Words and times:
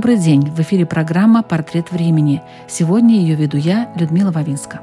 Добрый 0.00 0.16
день! 0.16 0.50
В 0.50 0.58
эфире 0.60 0.86
программа 0.86 1.42
«Портрет 1.42 1.92
времени». 1.92 2.40
Сегодня 2.66 3.16
ее 3.16 3.34
веду 3.34 3.58
я, 3.58 3.92
Людмила 3.96 4.30
Вавинска. 4.30 4.80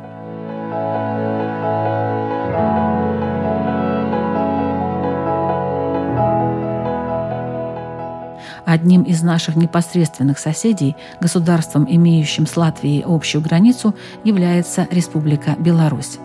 Одним 8.64 9.02
из 9.02 9.24
наших 9.24 9.56
непосредственных 9.56 10.38
соседей, 10.38 10.96
государством, 11.20 11.88
имеющим 11.90 12.46
с 12.46 12.56
Латвией 12.56 13.04
общую 13.04 13.42
границу, 13.42 13.96
является 14.24 14.88
Республика 14.92 15.56
Беларусь. 15.58 16.20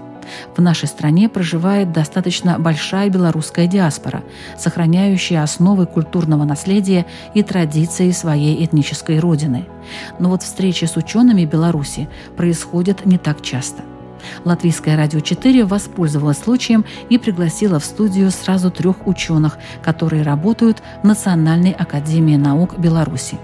В 0.56 0.60
нашей 0.60 0.88
стране 0.88 1.28
проживает 1.28 1.92
достаточно 1.92 2.58
большая 2.58 3.08
белорусская 3.08 3.66
диаспора, 3.66 4.22
сохраняющая 4.58 5.42
основы 5.42 5.86
культурного 5.86 6.44
наследия 6.44 7.06
и 7.34 7.42
традиции 7.42 8.10
своей 8.10 8.64
этнической 8.64 9.18
родины. 9.18 9.66
Но 10.18 10.28
вот 10.28 10.42
встречи 10.42 10.84
с 10.84 10.96
учеными 10.96 11.44
Беларуси 11.44 12.08
происходят 12.36 13.06
не 13.06 13.18
так 13.18 13.42
часто. 13.42 13.82
Латвийское 14.44 14.96
радио 14.96 15.20
4 15.20 15.64
воспользовалось 15.64 16.38
случаем 16.38 16.84
и 17.08 17.18
пригласило 17.18 17.78
в 17.78 17.84
студию 17.84 18.30
сразу 18.30 18.70
трех 18.70 19.06
ученых, 19.06 19.58
которые 19.82 20.22
работают 20.22 20.82
в 21.02 21.06
Национальной 21.06 21.72
академии 21.72 22.36
наук 22.36 22.78
Беларуси. 22.78 23.38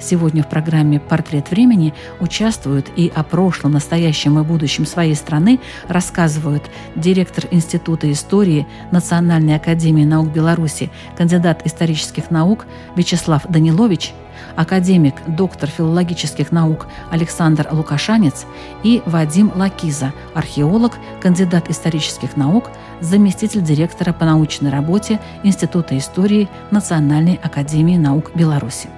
Сегодня 0.00 0.42
в 0.42 0.48
программе 0.48 1.00
«Портрет 1.00 1.50
времени» 1.50 1.94
участвуют 2.20 2.86
и 2.96 3.10
о 3.14 3.22
прошлом, 3.22 3.72
настоящем 3.72 4.38
и 4.38 4.42
будущем 4.42 4.86
своей 4.86 5.14
страны 5.14 5.60
рассказывают 5.88 6.64
директор 6.94 7.46
Института 7.50 8.10
истории 8.10 8.66
Национальной 8.90 9.56
академии 9.56 10.04
наук 10.04 10.28
Беларуси, 10.28 10.90
кандидат 11.16 11.62
исторических 11.64 12.30
наук 12.30 12.66
Вячеслав 12.96 13.42
Данилович, 13.48 14.12
академик, 14.56 15.14
доктор 15.26 15.68
филологических 15.68 16.52
наук 16.52 16.86
Александр 17.10 17.68
Лукашанец 17.70 18.46
и 18.82 19.02
Вадим 19.06 19.52
Лакиза, 19.54 20.12
археолог, 20.34 20.92
кандидат 21.20 21.70
исторических 21.70 22.36
наук, 22.36 22.70
заместитель 23.00 23.62
директора 23.62 24.12
по 24.12 24.24
научной 24.24 24.70
работе 24.70 25.20
Института 25.42 25.96
истории 25.98 26.48
Национальной 26.70 27.38
академии 27.42 27.96
наук 27.96 28.32
Беларуси. 28.34 28.88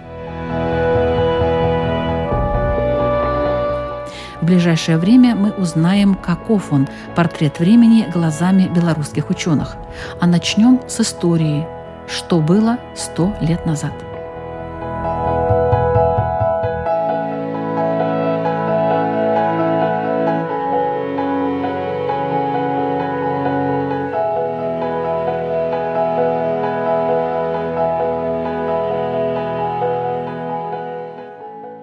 В 4.41 4.49
ближайшее 4.49 4.97
время 4.97 5.35
мы 5.35 5.51
узнаем, 5.51 6.15
каков 6.15 6.73
он, 6.73 6.87
портрет 7.17 7.59
времени 7.59 8.09
глазами 8.15 8.71
белорусских 8.73 9.29
ученых. 9.29 9.77
А 10.21 10.27
начнем 10.27 10.81
с 10.87 11.01
истории. 11.01 11.67
Что 12.07 12.41
было 12.41 12.79
сто 12.95 13.35
лет 13.41 13.67
назад? 13.67 14.06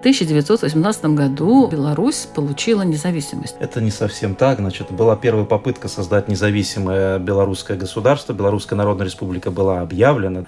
1918 0.04 1.06
году 1.16 1.66
Беларусь 1.66 2.28
получила 2.34 2.82
независимость. 2.82 3.56
Это 3.58 3.80
не 3.80 3.90
совсем 3.90 4.34
так. 4.34 4.58
Значит, 4.58 4.90
была 4.90 5.16
первая 5.16 5.46
попытка 5.46 5.88
создать 5.88 6.28
независимое 6.28 7.18
белорусское 7.18 7.78
государство. 7.78 8.34
Белорусская 8.34 8.74
Народная 8.74 9.06
Республика 9.06 9.50
была 9.50 9.80
объявлена, 9.80 10.44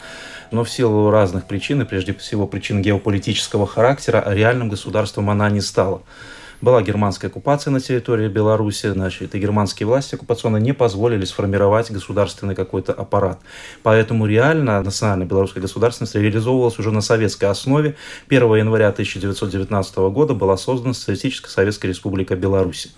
но 0.50 0.62
в 0.62 0.68
силу 0.68 1.08
разных 1.08 1.46
причин, 1.46 1.80
и 1.80 1.84
прежде 1.86 2.12
всего 2.12 2.46
причин 2.46 2.82
геополитического 2.82 3.66
характера, 3.66 4.22
реальным 4.26 4.68
государством 4.68 5.30
она 5.30 5.48
не 5.48 5.62
стала. 5.62 6.02
Была 6.62 6.82
германская 6.82 7.30
оккупация 7.30 7.70
на 7.70 7.80
территории 7.80 8.28
Беларуси, 8.28 8.90
значит, 8.90 9.34
и 9.34 9.38
германские 9.38 9.86
власти 9.86 10.14
оккупационные 10.14 10.62
не 10.62 10.72
позволили 10.72 11.24
сформировать 11.26 11.90
государственный 11.90 12.54
какой-то 12.54 12.92
аппарат. 12.92 13.40
Поэтому 13.82 14.26
реально 14.26 14.82
национальная 14.82 15.26
белорусская 15.26 15.60
государственность 15.60 16.14
реализовывалась 16.14 16.78
уже 16.78 16.90
на 16.92 17.02
советской 17.02 17.46
основе. 17.46 17.94
1 18.28 18.54
января 18.54 18.88
1919 18.88 19.96
года 19.96 20.32
была 20.32 20.56
создана 20.56 20.94
Социалистическая 20.94 21.50
Советская 21.50 21.90
Республика 21.90 22.36
Беларусь. 22.36 22.88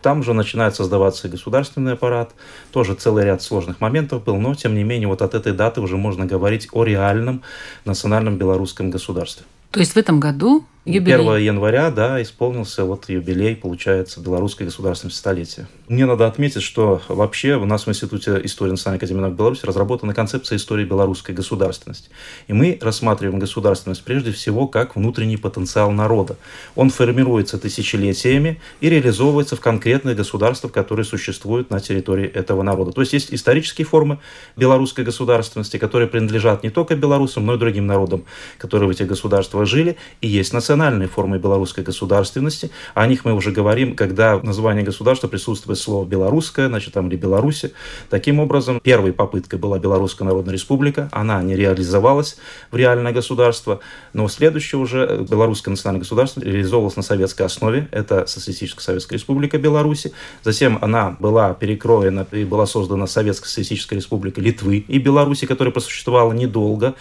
Там 0.00 0.20
уже 0.20 0.32
начинает 0.32 0.74
создаваться 0.74 1.28
государственный 1.28 1.92
аппарат. 1.92 2.34
Тоже 2.72 2.94
целый 2.94 3.24
ряд 3.24 3.42
сложных 3.42 3.80
моментов 3.80 4.24
был, 4.24 4.36
но 4.36 4.54
тем 4.54 4.74
не 4.74 4.84
менее 4.84 5.06
вот 5.06 5.22
от 5.22 5.34
этой 5.34 5.52
даты 5.52 5.80
уже 5.80 5.96
можно 5.96 6.26
говорить 6.26 6.68
о 6.72 6.82
реальном 6.82 7.42
национальном 7.84 8.36
белорусском 8.36 8.90
государстве. 8.90 9.44
То 9.70 9.80
есть 9.80 9.92
в 9.92 9.96
этом 9.96 10.18
году 10.18 10.64
Юбилей. 10.84 11.14
1 11.14 11.36
января, 11.36 11.92
да, 11.92 12.20
исполнился 12.20 12.84
вот 12.84 13.08
юбилей, 13.08 13.54
получается, 13.54 14.20
белорусской 14.20 14.66
государственности 14.66 15.16
столетия. 15.16 15.68
Мне 15.86 16.06
надо 16.06 16.26
отметить, 16.26 16.62
что 16.62 17.00
вообще 17.06 17.54
у 17.54 17.64
нас 17.66 17.86
в 17.86 17.88
Институте 17.88 18.40
истории 18.42 18.72
Национальной 18.72 18.96
академии 18.96 19.20
наук 19.20 19.36
Беларуси 19.36 19.64
разработана 19.64 20.12
концепция 20.12 20.56
истории 20.56 20.84
белорусской 20.84 21.36
государственности. 21.36 22.08
И 22.48 22.52
мы 22.52 22.78
рассматриваем 22.80 23.38
государственность 23.38 24.02
прежде 24.02 24.32
всего 24.32 24.66
как 24.66 24.96
внутренний 24.96 25.36
потенциал 25.36 25.92
народа. 25.92 26.36
Он 26.74 26.90
формируется 26.90 27.58
тысячелетиями 27.58 28.60
и 28.80 28.90
реализовывается 28.90 29.54
в 29.54 29.60
конкретных 29.60 30.16
государствах, 30.16 30.72
которые 30.72 31.04
существуют 31.04 31.70
на 31.70 31.78
территории 31.78 32.26
этого 32.26 32.62
народа. 32.62 32.90
То 32.90 33.02
есть 33.02 33.12
есть 33.12 33.32
исторические 33.32 33.84
формы 33.84 34.18
белорусской 34.56 35.04
государственности, 35.04 35.76
которые 35.76 36.08
принадлежат 36.08 36.64
не 36.64 36.70
только 36.70 36.96
белорусам, 36.96 37.46
но 37.46 37.54
и 37.54 37.58
другим 37.58 37.86
народам, 37.86 38.24
которые 38.58 38.88
в 38.88 38.90
этих 38.90 39.06
государствах 39.06 39.68
жили, 39.68 39.96
и 40.20 40.26
есть 40.26 40.52
национальные 40.52 40.71
национальной 40.72 41.06
формой 41.06 41.38
белорусской 41.38 41.84
государственности. 41.84 42.70
О 42.94 43.06
них 43.06 43.26
мы 43.26 43.34
уже 43.34 43.50
говорим, 43.50 43.94
когда 43.94 44.38
в 44.38 44.44
названии 44.44 44.82
государства 44.82 45.28
присутствует 45.28 45.78
слово 45.78 46.06
«белорусское», 46.06 46.68
значит, 46.68 46.94
там 46.94 47.08
или 47.08 47.16
«беларуси». 47.16 47.74
Таким 48.08 48.40
образом, 48.40 48.80
первой 48.80 49.12
попыткой 49.12 49.58
была 49.58 49.78
Белорусская 49.78 50.24
Народная 50.24 50.54
Республика. 50.54 51.10
Она 51.12 51.42
не 51.42 51.56
реализовалась 51.56 52.38
в 52.70 52.76
реальное 52.76 53.12
государство. 53.12 53.80
Но 54.14 54.28
следующее 54.28 54.80
уже 54.80 55.26
Белорусское 55.28 55.72
национальное 55.72 56.00
государство 56.00 56.40
реализовывалось 56.40 56.96
на 56.96 57.02
советской 57.02 57.42
основе. 57.42 57.88
Это 57.92 58.26
Социалистическая 58.26 58.82
Советская 58.82 59.18
Республика 59.18 59.58
Беларуси. 59.58 60.12
Затем 60.42 60.78
она 60.80 61.16
была 61.20 61.52
перекроена 61.52 62.26
и 62.32 62.44
была 62.44 62.64
создана 62.64 63.06
Советская 63.06 63.48
Социалистическая 63.48 63.96
Республика 63.96 64.40
Литвы 64.40 64.78
и 64.88 64.98
Беларуси, 64.98 65.46
которая 65.46 65.72
просуществовала 65.72 66.32
недолго 66.32 66.94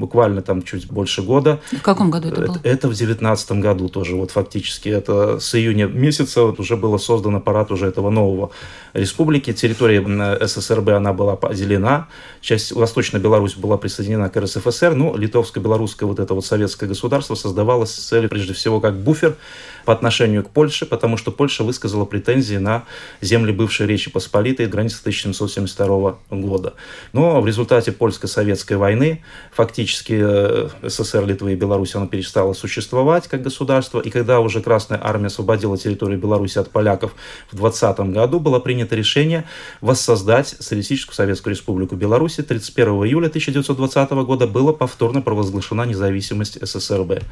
буквально 0.00 0.42
там 0.42 0.62
чуть 0.62 0.86
больше 0.90 1.22
года. 1.22 1.60
В 1.70 1.82
каком 1.82 2.10
году 2.10 2.28
это 2.28 2.40
было? 2.40 2.56
Это, 2.56 2.68
это 2.68 2.88
в 2.88 2.94
девятнадцатом 2.94 3.60
году 3.60 3.88
тоже, 3.88 4.16
вот 4.16 4.30
фактически. 4.30 4.88
Это 4.88 5.38
с 5.38 5.54
июня 5.54 5.86
месяца 5.86 6.42
вот 6.42 6.58
уже 6.58 6.76
было 6.76 6.98
создан 6.98 7.36
аппарат 7.36 7.70
уже 7.70 7.86
этого 7.86 8.10
нового 8.10 8.50
республики. 8.94 9.52
Территория 9.52 10.00
СССРБ, 10.46 10.88
она 10.90 11.12
была 11.12 11.36
поделена. 11.36 12.08
Часть 12.40 12.72
Восточная 12.72 13.20
Беларусь 13.20 13.54
была 13.54 13.76
присоединена 13.76 14.28
к 14.28 14.36
РСФСР. 14.36 14.94
Ну, 14.94 15.16
литовско-белорусское 15.16 16.08
вот 16.08 16.18
это 16.18 16.34
вот 16.34 16.44
советское 16.44 16.86
государство 16.86 17.34
создавалось 17.34 17.94
с 17.94 18.08
целью, 18.08 18.28
прежде 18.28 18.54
всего, 18.54 18.80
как 18.80 18.98
буфер 18.98 19.36
по 19.84 19.92
отношению 19.92 20.44
к 20.44 20.50
Польше, 20.50 20.86
потому 20.86 21.16
что 21.16 21.30
Польша 21.30 21.64
высказала 21.64 22.04
претензии 22.04 22.56
на 22.56 22.84
земли 23.20 23.52
бывшей 23.52 23.86
Речи 23.86 24.10
Посполитой 24.10 24.66
границы 24.66 25.00
1772 25.00 26.18
года. 26.30 26.74
Но 27.12 27.40
в 27.40 27.46
результате 27.46 27.92
польско-советской 27.92 28.76
войны 28.76 29.22
фактически 29.52 29.89
фактически 29.90 30.20
э, 30.22 30.68
СССР, 30.82 31.26
Литвы 31.26 31.52
и 31.52 31.56
Беларусь, 31.56 31.94
она 31.94 32.06
перестала 32.06 32.52
существовать 32.52 33.26
как 33.28 33.42
государство. 33.42 34.00
И 34.00 34.10
когда 34.10 34.40
уже 34.40 34.60
Красная 34.60 35.00
Армия 35.02 35.26
освободила 35.26 35.76
территорию 35.76 36.18
Беларуси 36.18 36.58
от 36.58 36.70
поляков 36.70 37.14
в 37.50 37.56
20 37.56 38.00
году, 38.12 38.40
было 38.40 38.60
принято 38.60 38.94
решение 38.94 39.44
воссоздать 39.80 40.48
Социалистическую 40.48 41.14
Советскую 41.14 41.54
Республику 41.54 41.96
Беларусь. 41.96 42.36
31 42.36 42.88
июля 43.04 43.26
1920 43.26 44.10
года 44.10 44.46
была 44.46 44.72
повторно 44.72 45.22
провозглашена 45.22 45.84
независимость 45.86 46.64
СССРБ. 46.64 47.22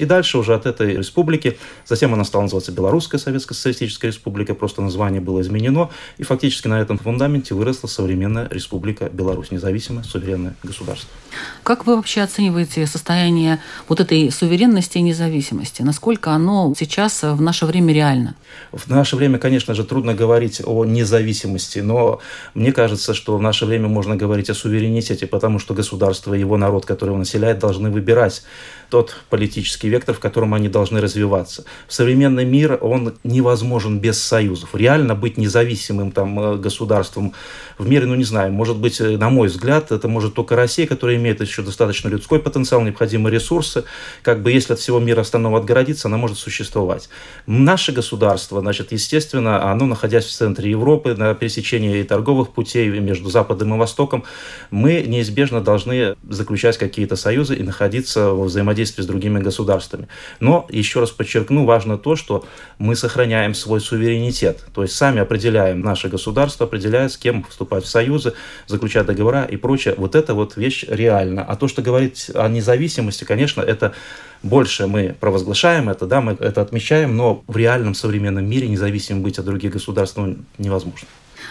И 0.00 0.06
дальше 0.06 0.38
уже 0.38 0.54
от 0.54 0.64
этой 0.64 0.96
республики, 0.96 1.58
затем 1.84 2.14
она 2.14 2.24
стала 2.24 2.42
называться 2.42 2.72
Белорусская 2.72 3.18
Советская 3.18 3.54
Социалистическая 3.54 4.08
Республика, 4.08 4.54
просто 4.54 4.80
название 4.80 5.20
было 5.20 5.42
изменено, 5.42 5.90
и 6.16 6.22
фактически 6.22 6.68
на 6.68 6.80
этом 6.80 6.96
фундаменте 6.96 7.54
выросла 7.54 7.86
современная 7.86 8.48
Республика 8.48 9.10
Беларусь, 9.12 9.50
независимое 9.50 10.02
суверенное 10.02 10.54
государство. 10.62 11.10
Как 11.62 11.86
вы 11.86 11.96
вообще 11.96 12.22
оцениваете 12.22 12.86
состояние 12.86 13.60
вот 13.88 14.00
этой 14.00 14.30
суверенности 14.30 14.96
и 14.96 15.02
независимости? 15.02 15.82
Насколько 15.82 16.30
оно 16.30 16.72
сейчас 16.78 17.22
в 17.22 17.42
наше 17.42 17.66
время 17.66 17.92
реально? 17.92 18.36
В 18.72 18.88
наше 18.88 19.16
время, 19.16 19.38
конечно 19.38 19.74
же, 19.74 19.84
трудно 19.84 20.14
говорить 20.14 20.62
о 20.64 20.86
независимости, 20.86 21.80
но 21.80 22.20
мне 22.54 22.72
кажется, 22.72 23.12
что 23.12 23.36
в 23.36 23.42
наше 23.42 23.66
время 23.66 23.88
можно 23.88 24.16
говорить 24.16 24.48
о 24.48 24.54
суверенитете, 24.54 25.26
потому 25.26 25.58
что 25.58 25.74
государство 25.74 26.32
и 26.32 26.40
его 26.40 26.56
народ, 26.56 26.86
который 26.86 27.10
его 27.10 27.18
населяет, 27.18 27.58
должны 27.58 27.90
выбирать 27.90 28.42
тот 28.90 29.16
политический 29.30 29.88
вектор, 29.88 30.14
в 30.14 30.20
котором 30.20 30.52
они 30.52 30.68
должны 30.68 31.00
развиваться. 31.00 31.64
Современный 31.88 32.44
мир 32.44 32.78
он 32.80 33.14
невозможен 33.24 34.00
без 34.00 34.20
союзов. 34.22 34.74
Реально 34.74 35.14
быть 35.14 35.38
независимым 35.38 36.10
там, 36.12 36.38
э, 36.38 36.56
государством 36.56 37.32
в 37.78 37.88
мире, 37.88 38.06
ну 38.06 38.14
не 38.14 38.24
знаю, 38.24 38.52
может 38.52 38.76
быть, 38.76 39.00
э, 39.00 39.16
на 39.16 39.30
мой 39.30 39.48
взгляд, 39.48 39.92
это 39.92 40.08
может 40.08 40.34
только 40.34 40.56
Россия, 40.56 40.86
которая 40.86 41.16
имеет 41.16 41.40
еще 41.40 41.62
достаточно 41.62 42.08
людской 42.08 42.40
потенциал, 42.40 42.82
необходимые 42.82 43.32
ресурсы. 43.32 43.84
Как 44.22 44.42
бы 44.42 44.52
если 44.52 44.74
от 44.74 44.80
всего 44.80 44.98
мира 44.98 45.20
остального 45.20 45.58
отгородиться, 45.58 46.08
она 46.08 46.16
может 46.16 46.36
существовать. 46.36 47.08
Наше 47.46 47.92
государство, 47.92 48.60
значит, 48.60 48.92
естественно, 48.92 49.70
оно, 49.70 49.86
находясь 49.86 50.24
в 50.24 50.30
центре 50.30 50.70
Европы, 50.70 51.14
на 51.14 51.32
пересечении 51.34 52.02
торговых 52.02 52.50
путей 52.50 52.88
между 52.88 53.30
Западом 53.30 53.74
и 53.74 53.78
Востоком, 53.78 54.24
мы 54.70 55.04
неизбежно 55.06 55.60
должны 55.60 56.16
заключать 56.28 56.76
какие-то 56.76 57.16
союзы 57.16 57.54
и 57.54 57.62
находиться 57.62 58.30
во 58.30 58.44
взаимодействии 58.44 58.79
взаимодействии 58.80 59.02
с 59.02 59.06
другими 59.06 59.40
государствами. 59.40 60.08
Но, 60.40 60.66
еще 60.70 61.00
раз 61.00 61.10
подчеркну, 61.10 61.64
важно 61.64 61.98
то, 61.98 62.16
что 62.16 62.44
мы 62.78 62.96
сохраняем 62.96 63.54
свой 63.54 63.80
суверенитет. 63.80 64.64
То 64.74 64.82
есть 64.82 64.94
сами 64.94 65.20
определяем, 65.20 65.80
наше 65.80 66.08
государство 66.08 66.66
определяет, 66.66 67.12
с 67.12 67.16
кем 67.16 67.44
вступать 67.48 67.84
в 67.84 67.88
союзы, 67.88 68.32
заключать 68.66 69.06
договора 69.06 69.44
и 69.44 69.56
прочее. 69.56 69.94
Вот 69.96 70.14
это 70.14 70.34
вот 70.34 70.56
вещь 70.56 70.84
реальна. 70.88 71.44
А 71.44 71.56
то, 71.56 71.68
что 71.68 71.82
говорить 71.82 72.30
о 72.34 72.48
независимости, 72.48 73.24
конечно, 73.24 73.62
это 73.62 73.92
больше 74.42 74.86
мы 74.86 75.14
провозглашаем 75.20 75.88
это, 75.88 76.06
да, 76.06 76.20
мы 76.20 76.32
это 76.40 76.62
отмечаем, 76.62 77.16
но 77.16 77.42
в 77.46 77.56
реальном 77.56 77.94
современном 77.94 78.48
мире 78.48 78.68
независимым 78.68 79.22
быть 79.22 79.38
от 79.38 79.44
других 79.44 79.72
государств 79.72 80.16
ну, 80.16 80.36
невозможно. 80.58 81.06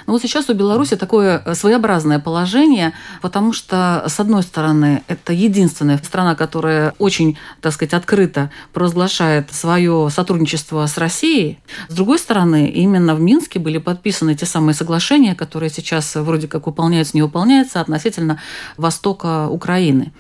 Но 0.10 0.14
вот 0.14 0.24
сейчас 0.24 0.50
у 0.50 0.56
Беларуси 0.56 0.96
такое 0.96 1.40
э, 1.46 1.54
своеобразное 1.54 2.18
положение, 2.18 2.94
потому 3.22 3.54
что, 3.54 4.04
с 4.08 4.20
одной 4.20 4.42
стороны, 4.42 5.04
это 5.08 5.34
единственная 5.34 6.00
страна, 6.00 6.34
которая 6.34 6.96
очень, 6.98 7.38
так 7.62 7.74
сказать, 7.74 7.94
открыто 7.94 8.50
провозглашает 8.74 9.54
свое 9.54 10.10
сотрудничество 10.10 10.84
с 10.88 10.98
Россией. 10.98 11.60
С 11.90 11.94
другой 11.94 12.18
стороны, 12.18 12.70
именно 12.70 13.14
в 13.14 13.22
Минске 13.22 13.60
были 13.60 13.78
подписаны 13.78 14.34
те 14.34 14.48
самые 14.48 14.74
соглашения, 14.74 15.36
которые 15.36 15.70
сейчас 15.70 16.16
вроде 16.16 16.48
как 16.48 16.66
выполняются, 16.66 17.16
не 17.16 17.22
выполняются 17.22 17.80
относительно 17.80 18.42
востока 18.78 19.48
Украины. 19.48 20.12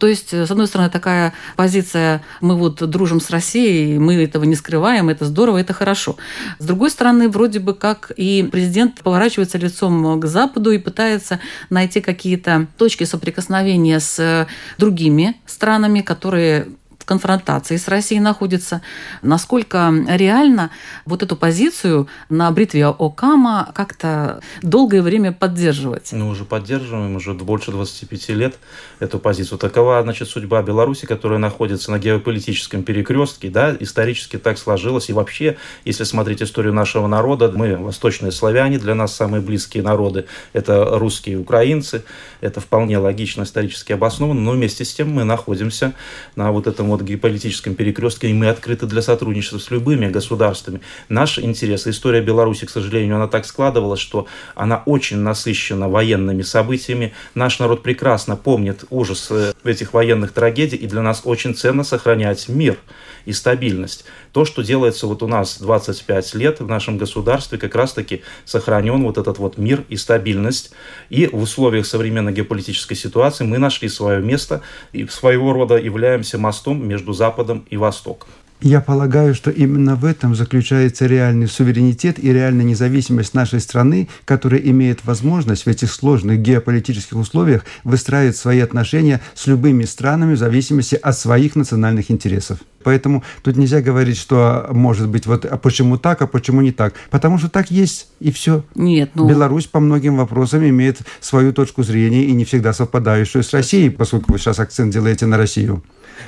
То 0.00 0.08
есть, 0.08 0.34
с 0.34 0.50
одной 0.50 0.66
стороны, 0.66 0.90
такая 0.90 1.32
позиция, 1.54 2.20
мы 2.40 2.56
вот 2.56 2.82
дружим 2.90 3.20
с 3.20 3.30
Россией, 3.30 3.98
мы 3.98 4.16
этого 4.16 4.42
не 4.42 4.56
скрываем, 4.56 5.08
это 5.08 5.24
здорово, 5.24 5.58
это 5.58 5.72
хорошо. 5.72 6.16
С 6.58 6.64
другой 6.64 6.90
стороны, 6.90 7.28
вроде 7.28 7.60
бы 7.60 7.74
как 7.74 8.10
и 8.16 8.48
президент 8.50 9.00
поворачивается 9.02 9.35
лицом 9.58 10.20
к 10.20 10.26
Западу 10.26 10.70
и 10.70 10.78
пытается 10.78 11.40
найти 11.70 12.00
какие-то 12.00 12.66
точки 12.78 13.04
соприкосновения 13.04 14.00
с 14.00 14.46
другими 14.78 15.36
странами, 15.46 16.00
которые 16.00 16.68
конфронтации 17.06 17.76
с 17.76 17.88
Россией 17.88 18.20
находится, 18.20 18.82
насколько 19.22 19.94
реально 20.06 20.70
вот 21.06 21.22
эту 21.22 21.36
позицию 21.36 22.08
на 22.28 22.50
бритве 22.50 22.86
Окама 22.86 23.72
как-то 23.74 24.40
долгое 24.60 25.00
время 25.00 25.32
поддерживать? 25.32 26.12
Мы 26.12 26.28
уже 26.28 26.44
поддерживаем, 26.44 27.16
уже 27.16 27.32
больше 27.32 27.70
25 27.70 28.28
лет 28.30 28.56
эту 28.98 29.18
позицию. 29.18 29.58
Такова, 29.58 30.02
значит, 30.02 30.28
судьба 30.28 30.62
Беларуси, 30.62 31.06
которая 31.06 31.38
находится 31.38 31.90
на 31.90 31.98
геополитическом 31.98 32.82
перекрестке, 32.82 33.48
да, 33.48 33.74
исторически 33.78 34.36
так 34.36 34.58
сложилось. 34.58 35.08
И 35.08 35.12
вообще, 35.12 35.56
если 35.84 36.04
смотреть 36.04 36.42
историю 36.42 36.74
нашего 36.74 37.06
народа, 37.06 37.52
мы 37.54 37.76
восточные 37.76 38.32
славяне, 38.32 38.78
для 38.78 38.94
нас 38.94 39.14
самые 39.14 39.40
близкие 39.40 39.82
народы– 39.82 40.26
это 40.52 40.98
русские 40.98 41.36
и 41.36 41.38
украинцы, 41.38 42.02
это 42.40 42.60
вполне 42.60 42.98
логично, 42.98 43.44
исторически 43.44 43.92
обосновано, 43.92 44.40
но 44.40 44.50
вместе 44.50 44.84
с 44.84 44.92
тем 44.92 45.10
мы 45.10 45.24
находимся 45.24 45.94
на 46.34 46.50
вот 46.50 46.66
этом 46.66 46.90
вот 46.96 47.06
геополитическом 47.06 47.74
перекрестке, 47.74 48.28
и 48.28 48.32
мы 48.32 48.48
открыты 48.48 48.86
для 48.86 49.02
сотрудничества 49.02 49.58
с 49.58 49.70
любыми 49.70 50.08
государствами. 50.08 50.80
Наш 51.08 51.38
интерес, 51.38 51.86
история 51.86 52.20
Беларуси, 52.20 52.66
к 52.66 52.70
сожалению, 52.70 53.16
она 53.16 53.28
так 53.28 53.46
складывалась, 53.46 54.00
что 54.00 54.26
она 54.54 54.82
очень 54.86 55.18
насыщена 55.18 55.88
военными 55.88 56.42
событиями. 56.42 57.12
Наш 57.34 57.58
народ 57.58 57.82
прекрасно 57.82 58.36
помнит 58.36 58.84
ужас 58.90 59.28
э, 59.30 59.52
этих 59.64 59.92
военных 59.92 60.32
трагедий, 60.32 60.76
и 60.76 60.86
для 60.86 61.02
нас 61.02 61.22
очень 61.24 61.54
ценно 61.54 61.84
сохранять 61.84 62.48
мир 62.48 62.78
и 63.26 63.32
стабильность. 63.32 64.04
То, 64.36 64.44
что 64.44 64.60
делается 64.60 65.06
вот 65.06 65.22
у 65.22 65.26
нас 65.26 65.58
25 65.60 66.34
лет 66.34 66.60
в 66.60 66.68
нашем 66.68 66.98
государстве, 66.98 67.56
как 67.56 67.74
раз-таки 67.74 68.20
сохранен 68.44 69.02
вот 69.02 69.16
этот 69.16 69.38
вот 69.38 69.56
мир 69.56 69.84
и 69.88 69.96
стабильность. 69.96 70.72
И 71.08 71.26
в 71.26 71.36
условиях 71.36 71.86
современной 71.86 72.34
геополитической 72.34 72.96
ситуации 72.96 73.44
мы 73.44 73.56
нашли 73.56 73.88
свое 73.88 74.20
место 74.20 74.60
и 74.92 75.06
своего 75.06 75.54
рода 75.54 75.78
являемся 75.78 76.36
мостом 76.36 76.86
между 76.86 77.14
Западом 77.14 77.64
и 77.70 77.78
Востоком. 77.78 78.28
Я 78.60 78.80
полагаю, 78.80 79.34
что 79.34 79.50
именно 79.50 79.96
в 79.96 80.04
этом 80.04 80.34
заключается 80.34 81.06
реальный 81.06 81.46
суверенитет 81.46 82.18
и 82.18 82.32
реальная 82.32 82.64
независимость 82.64 83.34
нашей 83.34 83.60
страны, 83.60 84.08
которая 84.24 84.60
имеет 84.60 85.04
возможность 85.04 85.64
в 85.64 85.68
этих 85.68 85.92
сложных 85.92 86.40
геополитических 86.40 87.18
условиях 87.18 87.64
выстраивать 87.84 88.36
свои 88.36 88.60
отношения 88.60 89.20
с 89.34 89.46
любыми 89.46 89.84
странами 89.84 90.34
в 90.34 90.38
зависимости 90.38 90.94
от 90.94 91.18
своих 91.18 91.54
национальных 91.54 92.10
интересов. 92.10 92.58
Поэтому 92.82 93.24
тут 93.42 93.56
нельзя 93.56 93.82
говорить, 93.82 94.16
что 94.16 94.68
может 94.70 95.08
быть 95.08 95.26
вот 95.26 95.44
а 95.44 95.56
почему 95.58 95.98
так, 95.98 96.22
а 96.22 96.26
почему 96.26 96.60
не 96.62 96.72
так. 96.72 96.94
Потому 97.10 97.36
что 97.36 97.50
так 97.50 97.70
есть, 97.70 98.08
и 98.20 98.30
все. 98.30 98.64
Нет, 98.74 99.10
ну... 99.14 99.28
Беларусь 99.28 99.66
по 99.66 99.80
многим 99.80 100.16
вопросам 100.16 100.66
имеет 100.66 101.00
свою 101.20 101.52
точку 101.52 101.82
зрения 101.82 102.24
и 102.24 102.32
не 102.32 102.44
всегда 102.44 102.72
совпадающую 102.72 103.42
с 103.42 103.52
Россией, 103.52 103.90
поскольку 103.90 104.32
вы 104.32 104.38
сейчас 104.38 104.60
акцент 104.60 104.92
делаете 104.92 105.26
на 105.26 105.36
Россию. 105.36 105.82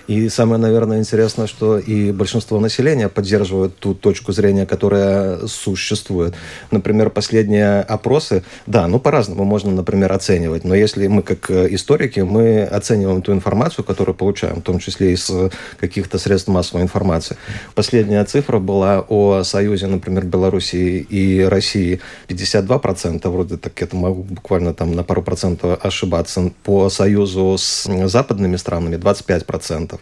И 0.06 0.28
самое, 0.28 0.60
наверное, 0.60 0.98
интересное, 0.98 1.46
что 1.46 1.78
и 1.78 2.12
большинство 2.12 2.58
населения 2.60 3.08
поддерживает 3.08 3.76
ту 3.78 3.94
точку 3.94 4.32
зрения, 4.32 4.66
которая 4.66 5.46
существует. 5.46 6.34
Например, 6.70 7.10
последние 7.10 7.80
опросы, 7.80 8.42
да, 8.66 8.86
ну 8.86 8.98
по-разному 8.98 9.44
можно, 9.44 9.70
например, 9.70 10.12
оценивать, 10.12 10.64
но 10.64 10.74
если 10.74 11.06
мы 11.06 11.22
как 11.22 11.50
историки, 11.50 12.20
мы 12.20 12.62
оцениваем 12.64 13.22
ту 13.22 13.32
информацию, 13.32 13.84
которую 13.84 14.14
получаем, 14.14 14.56
в 14.56 14.62
том 14.62 14.78
числе 14.78 15.12
из 15.12 15.30
каких-то 15.78 16.18
средств 16.18 16.48
массовой 16.48 16.82
информации. 16.82 17.36
Последняя 17.74 18.24
цифра 18.24 18.58
была 18.58 19.04
о 19.08 19.42
союзе, 19.44 19.86
например, 19.86 20.24
Белоруссии 20.24 20.98
и 20.98 21.42
России 21.42 22.00
52%, 22.28 23.28
вроде 23.28 23.56
так 23.56 23.80
это 23.82 23.96
могу 23.96 24.22
буквально 24.22 24.74
там 24.74 24.92
на 24.92 25.04
пару 25.04 25.22
процентов 25.22 25.78
ошибаться, 25.84 26.50
по 26.64 26.88
союзу 26.90 27.56
с 27.58 27.88
западными 28.08 28.56
странами 28.56 28.96
25% 28.96 29.77
процентов. 29.78 30.00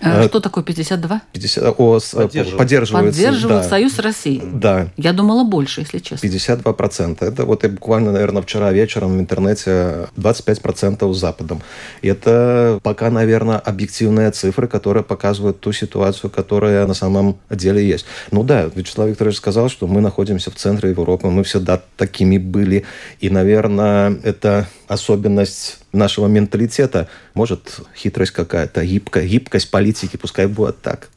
А 0.00 0.24
э, 0.24 0.28
что 0.28 0.40
такое 0.40 0.64
52? 0.64 1.22
50, 1.32 1.64
о, 1.64 1.72
поддерживают. 1.72 2.56
Поддерживается, 2.56 3.18
Поддерживают 3.18 3.62
да. 3.62 3.68
Союз 3.68 3.98
России? 3.98 4.42
Да. 4.44 4.88
Я 4.96 5.12
думала 5.12 5.44
больше, 5.44 5.82
если 5.82 5.98
честно. 5.98 6.28
52 6.28 6.72
процента. 6.72 7.26
Это 7.26 7.44
вот 7.44 7.62
я 7.62 7.68
буквально, 7.68 8.12
наверное, 8.12 8.42
вчера 8.42 8.72
вечером 8.72 9.16
в 9.16 9.20
интернете 9.20 10.08
25 10.16 10.62
процентов 10.62 11.14
с 11.14 11.18
Западом. 11.18 11.62
И 12.02 12.08
это 12.08 12.80
пока, 12.82 13.10
наверное, 13.10 13.58
объективные 13.58 14.30
цифры, 14.30 14.68
которые 14.68 15.02
показывают 15.02 15.60
ту 15.60 15.72
ситуацию, 15.72 16.30
которая 16.30 16.86
на 16.86 16.94
самом 16.94 17.36
деле 17.50 17.86
есть. 17.86 18.06
Ну 18.30 18.42
да, 18.42 18.70
Вячеслав 18.74 19.08
Викторович 19.08 19.36
сказал, 19.36 19.68
что 19.68 19.86
мы 19.86 20.00
находимся 20.00 20.50
в 20.50 20.54
центре 20.54 20.90
Европы, 20.90 21.28
мы 21.28 21.42
всегда 21.42 21.80
такими 21.96 22.38
были. 22.38 22.84
И, 23.20 23.30
наверное, 23.30 24.16
это 24.22 24.66
особенность 24.88 25.78
нашего 25.92 26.26
менталитета. 26.26 27.08
Может, 27.34 27.80
хитрость 27.96 28.32
какая-то, 28.32 28.84
гибкая, 28.84 29.26
гибкость 29.26 29.70
политики, 29.70 30.16
пускай 30.16 30.46
будет 30.46 30.80
так. 30.80 31.10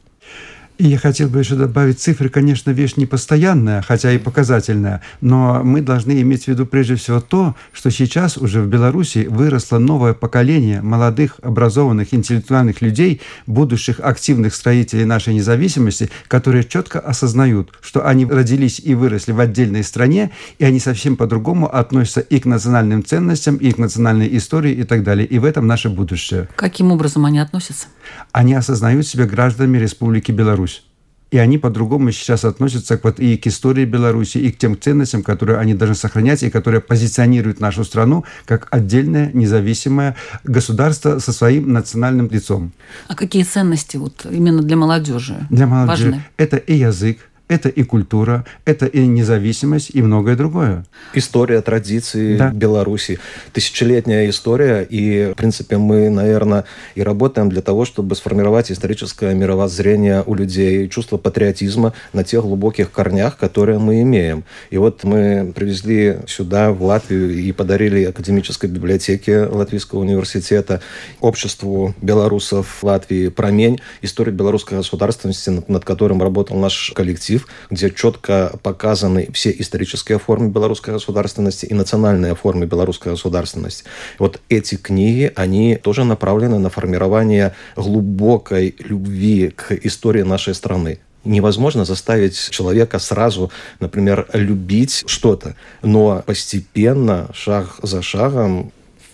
И 0.78 0.88
я 0.88 0.98
хотел 0.98 1.28
бы 1.28 1.38
еще 1.38 1.54
добавить, 1.54 2.00
цифры, 2.00 2.28
конечно, 2.28 2.70
вещь 2.70 2.94
непостоянная, 2.96 3.82
хотя 3.82 4.10
и 4.10 4.18
показательная, 4.18 5.02
но 5.20 5.62
мы 5.62 5.80
должны 5.80 6.20
иметь 6.22 6.44
в 6.44 6.48
виду 6.48 6.66
прежде 6.66 6.96
всего 6.96 7.20
то, 7.20 7.54
что 7.72 7.90
сейчас 7.90 8.36
уже 8.36 8.62
в 8.62 8.68
Беларуси 8.68 9.26
выросло 9.30 9.78
новое 9.78 10.14
поколение 10.14 10.80
молодых, 10.80 11.36
образованных, 11.42 12.14
интеллектуальных 12.14 12.80
людей, 12.80 13.20
будущих 13.46 14.00
активных 14.00 14.54
строителей 14.54 15.04
нашей 15.04 15.34
независимости, 15.34 16.10
которые 16.26 16.64
четко 16.64 16.98
осознают, 17.00 17.72
что 17.80 18.06
они 18.06 18.24
родились 18.24 18.80
и 18.80 18.94
выросли 18.94 19.32
в 19.32 19.40
отдельной 19.40 19.84
стране, 19.84 20.30
и 20.58 20.64
они 20.64 20.80
совсем 20.80 21.16
по-другому 21.16 21.72
относятся 21.72 22.20
и 22.20 22.40
к 22.40 22.46
национальным 22.46 23.04
ценностям, 23.04 23.56
и 23.56 23.70
к 23.72 23.78
национальной 23.78 24.36
истории 24.36 24.72
и 24.72 24.84
так 24.84 25.04
далее. 25.04 25.26
И 25.26 25.38
в 25.38 25.44
этом 25.44 25.66
наше 25.66 25.90
будущее. 25.90 26.48
Каким 26.56 26.92
образом 26.92 27.26
они 27.26 27.38
относятся? 27.38 27.86
Они 28.32 28.54
осознают 28.54 29.06
себя 29.06 29.26
гражданами 29.26 29.78
Республики 29.78 30.32
Беларусь. 30.32 30.84
И 31.32 31.38
они 31.38 31.56
по-другому 31.56 32.12
сейчас 32.12 32.44
относятся 32.44 33.00
вот 33.02 33.18
и 33.18 33.38
к 33.38 33.46
истории 33.46 33.86
Беларуси, 33.86 34.36
и 34.36 34.52
к 34.52 34.58
тем 34.58 34.78
ценностям, 34.78 35.22
которые 35.22 35.58
они 35.58 35.72
должны 35.72 35.94
сохранять, 35.94 36.42
и 36.42 36.50
которые 36.50 36.82
позиционируют 36.82 37.58
нашу 37.58 37.84
страну 37.84 38.24
как 38.44 38.68
отдельное 38.70 39.30
независимое 39.32 40.14
государство 40.44 41.20
со 41.20 41.32
своим 41.32 41.72
национальным 41.72 42.28
лицом. 42.30 42.72
А 43.08 43.14
какие 43.14 43.44
ценности 43.44 43.96
вот 43.96 44.26
именно 44.30 44.62
для 44.62 44.76
молодежи? 44.76 45.46
Для 45.48 45.66
молодежи 45.66 46.04
важны? 46.04 46.24
это 46.36 46.58
и 46.58 46.74
язык, 46.74 47.18
это 47.52 47.68
и 47.68 47.82
культура, 47.82 48.44
это 48.64 48.86
и 48.86 49.06
независимость, 49.06 49.90
и 49.92 50.00
многое 50.02 50.36
другое. 50.36 50.84
История, 51.12 51.60
традиции 51.60 52.36
Да. 52.36 52.50
Беларуси. 52.50 53.18
Тысячелетняя 53.52 54.28
история. 54.30 54.82
И, 54.88 55.32
в 55.32 55.36
принципе, 55.36 55.76
мы, 55.76 56.08
наверное, 56.08 56.64
и 56.94 57.02
работаем 57.02 57.50
для 57.50 57.60
того, 57.60 57.84
чтобы 57.84 58.16
сформировать 58.16 58.72
историческое 58.72 59.34
мировоззрение 59.34 60.22
у 60.24 60.34
людей, 60.34 60.88
чувство 60.88 61.18
патриотизма 61.18 61.92
на 62.14 62.24
тех 62.24 62.42
глубоких 62.42 62.90
корнях, 62.90 63.36
которые 63.36 63.78
мы 63.78 64.00
имеем. 64.00 64.44
И 64.70 64.78
вот 64.78 65.04
мы 65.04 65.52
привезли 65.54 66.20
сюда, 66.26 66.72
в 66.72 66.82
Латвию, 66.82 67.34
и 67.34 67.52
подарили 67.52 68.04
академической 68.04 68.70
библиотеке 68.70 69.44
Латвийского 69.44 70.00
университета 70.00 70.80
обществу 71.20 71.94
белорусов 72.00 72.82
Латвии 72.82 73.28
«Промень. 73.28 73.80
История 74.00 74.32
белорусской 74.32 74.78
государственности», 74.78 75.62
над 75.68 75.84
которым 75.84 76.22
работал 76.22 76.56
наш 76.56 76.92
коллектив, 76.94 77.41
где 77.70 77.90
четко 77.90 78.52
показаны 78.62 79.28
все 79.32 79.50
исторические 79.50 80.18
формы 80.18 80.50
белорусской 80.50 80.94
государственности 80.94 81.66
и 81.66 81.74
национальные 81.74 82.34
формы 82.34 82.66
белорусской 82.66 83.12
государственности. 83.12 83.84
Вот 84.18 84.40
эти 84.48 84.76
книги, 84.76 85.32
они 85.36 85.76
тоже 85.76 86.04
направлены 86.04 86.58
на 86.58 86.70
формирование 86.70 87.54
глубокой 87.76 88.74
любви 88.78 89.48
к 89.50 89.72
истории 89.72 90.22
нашей 90.22 90.54
страны. 90.54 90.98
Невозможно 91.24 91.84
заставить 91.84 92.50
человека 92.50 92.98
сразу, 92.98 93.52
например, 93.78 94.26
любить 94.32 95.04
что-то, 95.06 95.54
но 95.80 96.22
постепенно, 96.26 97.30
шаг 97.32 97.76
за 97.82 98.02
шагом, 98.02 98.72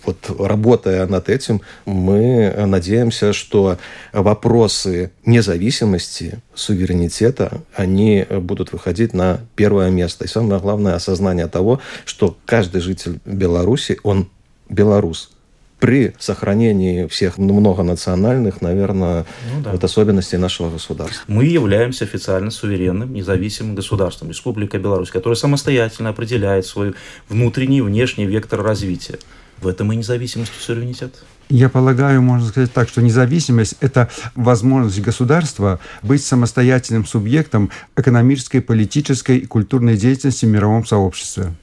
вот 0.09 0.41
работая 0.41 1.07
над 1.07 1.29
этим, 1.29 1.61
мы 1.85 2.53
надеемся, 2.67 3.33
что 3.33 3.79
вопросы 4.13 5.11
независимости, 5.27 6.41
суверенитета, 6.55 7.61
они 7.75 8.27
будут 8.31 8.73
выходить 8.73 9.13
на 9.13 9.41
первое 9.55 9.91
место. 9.91 10.25
И 10.25 10.29
самое 10.29 10.61
главное 10.61 10.95
осознание 10.95 11.47
того, 11.47 11.81
что 12.05 12.37
каждый 12.47 12.81
житель 12.81 13.21
Беларуси, 13.27 13.99
он 14.03 14.29
белорус 14.71 15.31
при 15.79 16.15
сохранении 16.19 17.07
всех 17.07 17.39
многонациональных, 17.39 18.63
наверное, 18.63 19.27
Ну 19.55 19.63
да. 19.63 19.71
вот 19.73 19.85
особенностей 19.85 20.37
нашего 20.37 20.71
государства. 20.71 21.23
Мы 21.29 21.45
являемся 21.45 22.05
официально 22.05 22.51
суверенным, 22.51 23.13
независимым 23.13 23.75
государством, 23.77 24.31
Республика 24.31 24.79
Беларусь, 24.79 25.11
которая 25.11 25.37
самостоятельно 25.37 26.09
определяет 26.11 26.67
свой 26.67 26.95
внутренний 27.29 27.79
и 27.79 27.83
внешний 27.83 28.27
вектор 28.27 28.63
развития. 28.63 29.19
В 29.61 29.67
этом 29.67 29.93
и 29.93 29.97
независимость 29.97 30.53
и 30.59 30.63
суверенитет. 30.63 31.15
Я 31.49 31.69
полагаю, 31.69 32.21
можно 32.21 32.47
сказать 32.49 32.73
так, 32.73 32.89
что 32.89 33.01
независимость– 33.01 33.75
это 33.81 34.11
возможность 34.35 35.01
государства 35.01 35.81
быть 36.03 36.23
самостоятельным 36.23 37.07
субъектом 37.07 37.71
экономической, 37.97 38.61
политической 38.61 39.39
и 39.39 39.47
культурной 39.47 39.97
деятельности 39.97 40.45
в 40.45 40.49
мировом 40.49 40.85
сообществе. 40.85 41.55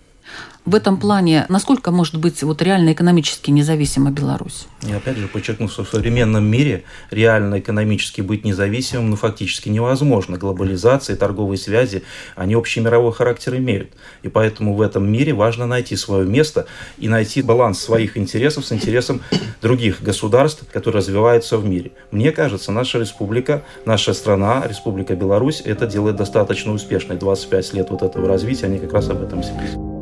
В 0.66 0.74
этом 0.74 0.98
плане, 0.98 1.46
насколько 1.48 1.92
может 1.92 2.18
быть 2.18 2.42
вот 2.42 2.60
реально 2.64 2.94
экономически 2.94 3.52
независима 3.52 4.10
Беларусь? 4.10 4.66
И 4.82 4.92
опять 4.92 5.18
же 5.18 5.28
подчеркну, 5.28 5.68
что 5.68 5.84
в 5.84 5.90
современном 5.90 6.44
мире 6.44 6.86
реально 7.12 7.60
экономически 7.60 8.22
быть 8.22 8.44
независимым 8.44 9.12
ну, 9.12 9.16
фактически 9.16 9.70
невозможно. 9.70 10.40
Глобализация, 10.40 11.16
торговые 11.18 11.60
связи, 11.60 12.02
они 12.36 12.56
общий 12.56 12.80
мировой 12.80 13.14
характер 13.14 13.56
имеют. 13.58 13.92
И 14.24 14.28
поэтому 14.28 14.74
в 14.74 14.82
этом 14.82 15.08
мире 15.08 15.34
важно 15.34 15.68
найти 15.68 15.96
свое 15.96 16.26
место 16.26 16.66
и 16.98 17.10
найти 17.10 17.44
баланс 17.44 17.80
своих 17.80 18.18
интересов 18.18 18.66
с 18.66 18.72
интересом 18.72 19.22
других 19.62 20.02
государств, 20.02 20.64
которые 20.74 21.02
развиваются 21.02 21.60
в 21.60 21.66
мире. 21.66 21.92
Мне 22.10 22.32
кажется, 22.32 22.72
наша 22.72 22.98
республика, 22.98 23.64
наша 23.86 24.16
страна, 24.16 24.64
Республика 24.68 25.16
Беларусь, 25.16 25.62
это 25.64 25.86
делает 25.86 26.16
достаточно 26.16 26.74
успешно. 26.74 27.14
И 27.14 27.18
25 27.18 27.74
лет 27.76 27.92
вот 27.92 28.02
этого 28.02 28.28
развития, 28.28 28.66
они 28.66 28.80
как 28.80 28.94
раз 28.94 29.10
об 29.10 29.22
этом 29.22 29.44
свидетельствуют. 29.44 29.95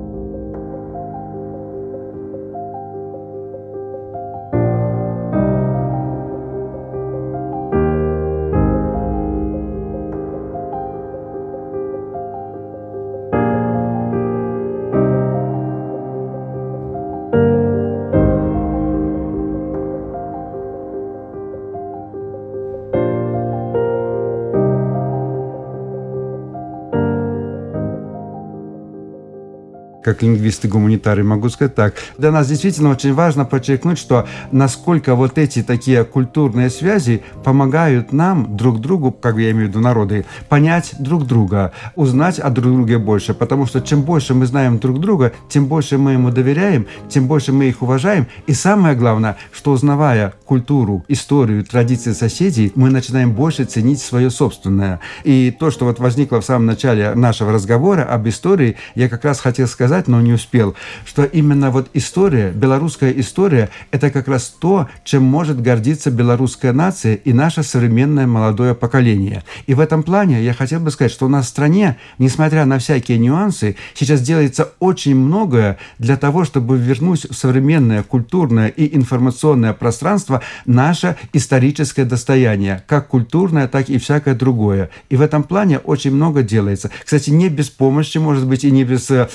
Как 30.04 30.22
лингвист 30.22 30.66
и 30.66 30.68
гуманитарий 30.68 31.24
могу 31.24 31.50
сказать 31.50 31.76
так. 31.76 31.96
Для 32.18 32.32
нас 32.32 32.48
действительно 32.48 32.90
очень 32.90 33.14
важно 33.14 33.46
подчеркнуть, 33.46 33.98
что 33.98 34.28
насколько 34.52 35.16
вот 35.16 35.38
эти 35.38 35.64
такие 35.64 36.04
культурные 36.04 36.70
связи 36.70 37.24
помогают 37.44 38.14
нам 38.14 38.56
друг 38.56 38.80
другу, 38.80 39.12
как 39.12 39.38
я 39.38 39.52
имею 39.52 39.68
в 39.68 39.70
виду 39.70 39.80
народы, 39.80 40.26
понять 40.50 40.94
друг 41.00 41.26
друга, 41.26 41.72
узнать 41.96 42.40
о 42.40 42.50
друг 42.50 42.74
друге 42.74 42.98
больше. 42.98 43.34
Потому 43.34 43.66
что 43.66 43.82
чем 43.82 44.02
больше 44.02 44.34
мы 44.34 44.46
знаем 44.46 44.80
друг 44.80 45.00
друга, 45.00 45.32
тем 45.50 45.68
больше 45.68 45.98
мы 45.98 46.14
ему 46.14 46.30
доверяем, 46.32 46.88
тем 47.10 47.28
больше 47.28 47.54
мы 47.54 47.66
их 47.66 47.82
уважаем. 47.82 48.28
И 48.48 48.54
самое 48.54 48.96
главное, 48.96 49.38
что 49.52 49.72
узнавая 49.72 50.34
культуру, 50.46 51.04
историю, 51.08 51.64
традиции 51.64 52.12
соседей, 52.12 52.72
мы 52.76 52.90
начинаем 52.90 53.32
больше 53.32 53.66
ценить 53.66 54.02
свое 54.02 54.30
собственное. 54.30 55.00
И 55.24 55.56
то, 55.58 55.72
что 55.72 55.86
вот 55.86 56.00
возникло 56.00 56.42
в 56.42 56.46
самом 56.46 56.66
начале 56.66 57.14
нашего 57.16 57.52
разговора 57.52 58.04
об 58.04 58.28
истории, 58.28 58.76
я 58.96 59.10
как 59.10 59.24
раз 59.26 59.40
хотел 59.40 59.68
сказать, 59.68 59.93
но 60.08 60.22
не 60.22 60.34
успел, 60.34 60.76
что 61.06 61.24
именно 61.24 61.72
вот 61.72 61.90
история, 61.94 62.52
белорусская 62.52 63.12
история, 63.12 63.70
это 63.92 64.10
как 64.10 64.28
раз 64.28 64.54
то, 64.60 64.88
чем 65.04 65.24
может 65.24 65.62
гордиться 65.62 66.12
белорусская 66.12 66.74
нация 66.74 67.16
и 67.16 67.34
наше 67.34 67.64
современное 67.64 68.28
молодое 68.28 68.76
поколение. 68.76 69.44
И 69.68 69.74
в 69.74 69.80
этом 69.80 70.04
плане 70.04 70.44
я 70.44 70.54
хотел 70.54 70.80
бы 70.80 70.92
сказать, 70.92 71.12
что 71.12 71.26
у 71.26 71.30
нас 71.30 71.46
в 71.46 71.50
стране, 71.50 71.98
несмотря 72.18 72.66
на 72.66 72.80
всякие 72.80 73.18
нюансы, 73.18 73.76
сейчас 73.94 74.22
делается 74.22 74.72
очень 74.80 75.16
многое 75.16 75.78
для 76.00 76.18
того, 76.18 76.44
чтобы 76.44 76.78
вернуть 76.78 77.30
в 77.30 77.34
современное 77.34 78.04
культурное 78.04 78.68
и 78.68 78.96
информационное 78.96 79.74
пространство 79.74 80.42
наше 80.66 81.16
историческое 81.34 82.06
достояние, 82.06 82.84
как 82.88 83.08
культурное, 83.08 83.68
так 83.68 83.90
и 83.90 83.98
всякое 83.98 84.36
другое. 84.36 84.90
И 85.10 85.16
в 85.16 85.22
этом 85.22 85.44
плане 85.44 85.80
очень 85.80 86.12
много 86.12 86.44
делается. 86.44 86.90
Кстати, 87.04 87.30
не 87.30 87.50
без 87.50 87.70
помощи, 87.70 88.18
может 88.18 88.48
быть, 88.48 88.64
и 88.64 88.72
не 88.72 88.84
без 88.84 89.10
э, 89.12 89.30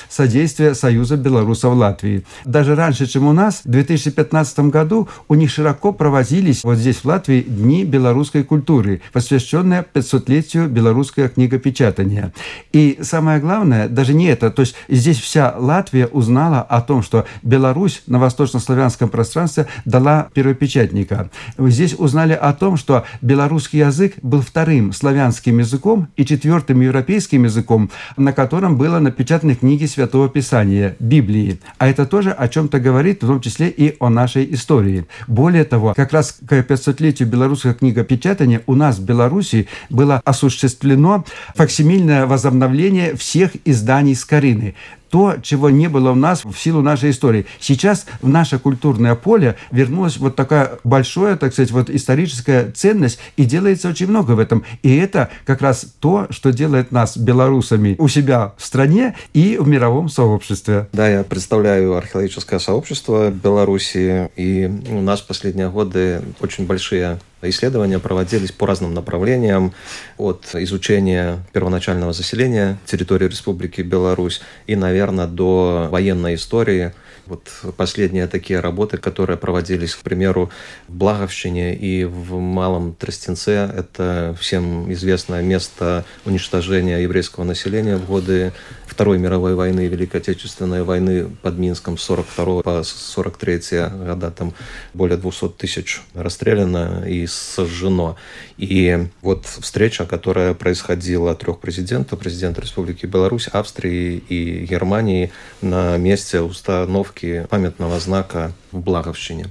содействия 0.49 0.73
Союза 0.73 1.17
белорусов 1.17 1.75
Латвии. 1.75 2.23
Даже 2.45 2.75
раньше, 2.75 3.05
чем 3.05 3.27
у 3.27 3.33
нас, 3.33 3.61
в 3.63 3.69
2015 3.69 4.59
году 4.71 5.07
у 5.27 5.35
них 5.35 5.51
широко 5.51 5.93
проводились 5.93 6.63
вот 6.63 6.77
здесь, 6.77 6.97
в 6.97 7.05
Латвии, 7.05 7.41
Дни 7.41 7.83
белорусской 7.83 8.43
культуры, 8.43 9.01
посвященные 9.13 9.85
500-летию 9.93 10.67
белорусского 10.67 11.29
книгопечатания. 11.29 12.33
И 12.71 12.99
самое 13.01 13.39
главное, 13.39 13.87
даже 13.87 14.13
не 14.13 14.25
это, 14.25 14.49
то 14.49 14.61
есть 14.61 14.75
здесь 14.87 15.19
вся 15.19 15.53
Латвия 15.57 16.07
узнала 16.07 16.61
о 16.61 16.81
том, 16.81 17.03
что 17.03 17.25
Беларусь 17.43 18.01
на 18.07 18.19
восточнославянском 18.19 19.09
пространстве 19.09 19.67
дала 19.85 20.29
первопечатника. 20.33 21.29
Здесь 21.57 21.93
узнали 21.97 22.33
о 22.33 22.53
том, 22.53 22.77
что 22.77 23.05
белорусский 23.21 23.79
язык 23.79 24.15
был 24.21 24.41
вторым 24.41 24.93
славянским 24.93 25.59
языком 25.59 26.07
и 26.15 26.25
четвертым 26.25 26.81
европейским 26.81 27.43
языком, 27.43 27.91
на 28.17 28.33
котором 28.33 28.77
было 28.77 28.99
напечатаны 28.99 29.55
книги 29.55 29.85
Святого 29.85 30.27
Писания. 30.27 30.38
Писания, 30.39 30.95
Библии. 30.99 31.59
А 31.79 31.89
это 31.89 32.05
тоже 32.05 32.31
о 32.31 32.47
чем-то 32.47 32.79
говорит, 32.79 33.21
в 33.21 33.27
том 33.27 33.41
числе 33.41 33.67
и 33.67 33.97
о 33.99 34.07
нашей 34.07 34.53
истории. 34.53 35.05
Более 35.27 35.65
того, 35.65 35.93
как 35.93 36.13
раз 36.13 36.31
к 36.31 36.53
500-летию 36.53 37.27
белорусского 37.27 37.73
книгопечатания 37.73 38.61
у 38.65 38.75
нас 38.75 38.99
в 38.99 39.03
Беларуси 39.03 39.67
было 39.89 40.21
осуществлено 40.23 41.25
факсимильное 41.55 42.25
возобновление 42.25 43.17
всех 43.17 43.51
изданий 43.65 44.15
Скорины 44.15 44.75
то, 45.09 45.35
чего 45.41 45.69
не 45.69 45.87
было 45.87 46.11
у 46.11 46.15
нас 46.15 46.45
в 46.45 46.55
силу 46.55 46.81
нашей 46.81 47.11
истории. 47.11 47.45
Сейчас 47.59 48.05
в 48.21 48.27
наше 48.27 48.59
культурное 48.59 49.15
поле 49.15 49.55
вернулась 49.71 50.17
вот 50.17 50.35
такая 50.35 50.79
большая, 50.83 51.35
так 51.35 51.53
сказать, 51.53 51.71
вот 51.71 51.89
историческая 51.89 52.71
ценность, 52.71 53.19
и 53.37 53.45
делается 53.45 53.89
очень 53.89 54.07
много 54.07 54.31
в 54.31 54.39
этом. 54.39 54.63
И 54.83 54.95
это 54.95 55.29
как 55.45 55.61
раз 55.61 55.85
то, 55.99 56.27
что 56.29 56.51
делает 56.51 56.91
нас 56.91 57.17
белорусами 57.17 57.95
у 57.97 58.07
себя 58.07 58.53
в 58.57 58.65
стране 58.65 59.15
и 59.33 59.57
в 59.59 59.67
мировом 59.67 60.09
сообществе. 60.09 60.87
Да, 60.93 61.07
я 61.09 61.23
представляю 61.23 61.95
археологическое 61.95 62.59
сообщество 62.59 63.29
Беларуси, 63.29 64.29
и 64.35 64.71
у 64.89 65.01
нас 65.01 65.21
последние 65.21 65.69
годы 65.69 66.21
очень 66.39 66.65
большие 66.65 67.19
Исследования 67.41 67.99
проводились 67.99 68.51
по 68.51 68.67
разным 68.67 68.93
направлениям, 68.93 69.73
от 70.17 70.49
изучения 70.53 71.39
первоначального 71.53 72.13
заселения 72.13 72.77
территории 72.85 73.27
Республики 73.27 73.81
Беларусь 73.81 74.41
и, 74.67 74.75
наверное, 74.75 75.27
до 75.27 75.87
военной 75.89 76.35
истории– 76.35 76.93
вот 77.29 77.47
последние 77.77 78.27
такие 78.27 78.59
работы, 78.59 78.97
которые 78.97 79.37
проводились, 79.37 79.93
к 79.93 79.99
примеру, 79.99 80.49
в 80.87 80.95
Благовщине 80.95 81.75
и 81.75 82.03
в 82.03 82.39
Малом 82.39 82.95
Тростенце, 82.95 83.51
это 83.51 84.35
всем 84.39 84.91
известное 84.91 85.43
место 85.43 86.05
уничтожения 86.25 87.03
еврейского 87.03 87.43
населения 87.43 87.97
в 87.97 88.07
годы 88.07 88.51
Второй 88.99 89.17
мировой 89.17 89.55
войны 89.55 89.87
Великой 89.87 90.17
Отечественной 90.17 90.83
войны 90.83 91.29
под 91.41 91.57
Минском 91.57 91.97
с 91.97 92.03
42 92.03 92.63
по 92.63 92.83
43 92.83 93.61
года. 94.05 94.29
Там 94.29 94.53
более 94.93 95.17
200 95.17 95.51
тысяч 95.51 96.01
расстреляно 96.13 97.05
и 97.07 97.25
сожжено. 97.25 98.17
И 98.57 99.07
вот 99.21 99.45
встреча, 99.45 100.05
которая 100.05 100.53
происходила 100.53 101.33
трех 101.33 101.59
президентов, 101.59 102.19
президента 102.19 102.59
Республики 102.59 103.05
Беларусь, 103.05 103.47
Австрии 103.47 104.21
и 104.27 104.65
Германии 104.65 105.31
на 105.61 105.95
месте 105.95 106.41
установки 106.41 107.47
памятного 107.49 108.01
знака 108.01 108.51
в 108.73 108.81
Благовщине. 108.81 109.45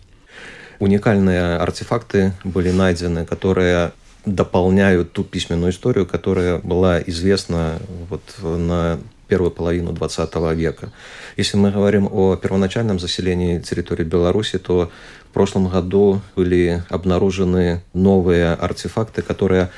Уникальные 0.79 1.57
артефакты 1.57 2.35
были 2.45 2.71
найдены, 2.71 3.25
которые 3.25 3.93
дополняют 4.27 5.13
ту 5.13 5.25
письменную 5.25 5.73
историю, 5.73 6.05
которая 6.05 6.59
была 6.59 7.01
известна 7.01 7.79
вот 8.11 8.23
на 8.43 8.99
первую 9.29 9.51
половину 9.51 9.93
XX 9.93 10.55
века. 10.55 10.91
Если 11.37 11.57
мы 11.57 11.71
говорим 11.71 12.09
о 12.11 12.37
первоначальном 12.37 12.99
заселении 12.99 13.61
территории 13.61 14.05
Беларуси, 14.05 14.59
то 14.59 14.91
в 15.31 15.33
прошлом 15.33 15.69
году 15.69 16.21
были 16.35 16.83
обнаружены 16.89 17.83
новые 17.93 18.53
артефакты, 18.55 19.23
которые 19.23 19.71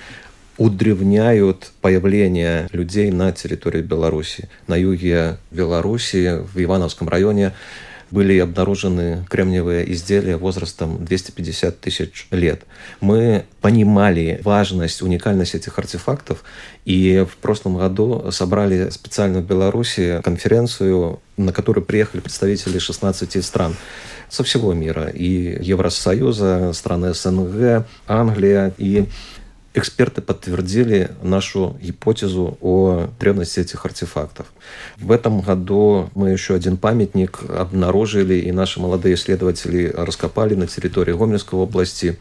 удревняют 0.56 1.72
появление 1.80 2.68
людей 2.72 3.10
на 3.10 3.32
территории 3.32 3.82
Беларуси. 3.82 4.48
На 4.66 4.76
юге 4.76 5.38
Беларуси, 5.50 6.38
в 6.52 6.62
Ивановском 6.62 7.08
районе, 7.08 7.52
были 8.10 8.38
обнаружены 8.38 9.24
кремниевые 9.28 9.90
изделия 9.92 10.36
возрастом 10.36 11.04
250 11.04 11.80
тысяч 11.80 12.26
лет. 12.30 12.62
Мы 13.00 13.44
понимали 13.60 14.40
важность, 14.44 15.02
уникальность 15.02 15.54
этих 15.54 15.78
артефактов, 15.78 16.42
и 16.84 17.24
в 17.30 17.36
прошлом 17.36 17.78
году 17.78 18.30
собрали 18.30 18.90
специально 18.90 19.40
в 19.40 19.46
Беларуси 19.46 20.20
конференцию, 20.24 21.20
на 21.36 21.52
которую 21.52 21.84
приехали 21.84 22.20
представители 22.20 22.78
16 22.78 23.44
стран 23.44 23.76
со 24.28 24.44
всего 24.44 24.72
мира, 24.72 25.08
и 25.08 25.58
Евросоюза, 25.60 26.72
страны 26.72 27.14
СНГ, 27.14 27.86
Англия, 28.06 28.72
и 28.78 29.06
эксперты 29.74 30.20
подтвердили 30.20 31.10
нашу 31.22 31.76
гипотезу 31.80 32.58
о 32.60 33.08
древности 33.20 33.60
этих 33.60 33.84
артефактов. 33.84 34.46
В 34.98 35.12
этом 35.12 35.40
году 35.40 36.10
мы 36.14 36.30
еще 36.30 36.54
один 36.54 36.76
памятник 36.76 37.40
обнаружили, 37.48 38.34
и 38.34 38.52
наши 38.52 38.80
молодые 38.80 39.14
исследователи 39.14 39.92
раскопали 39.96 40.54
на 40.54 40.66
территории 40.66 41.12
Гомельской 41.12 41.58
области. 41.58 42.18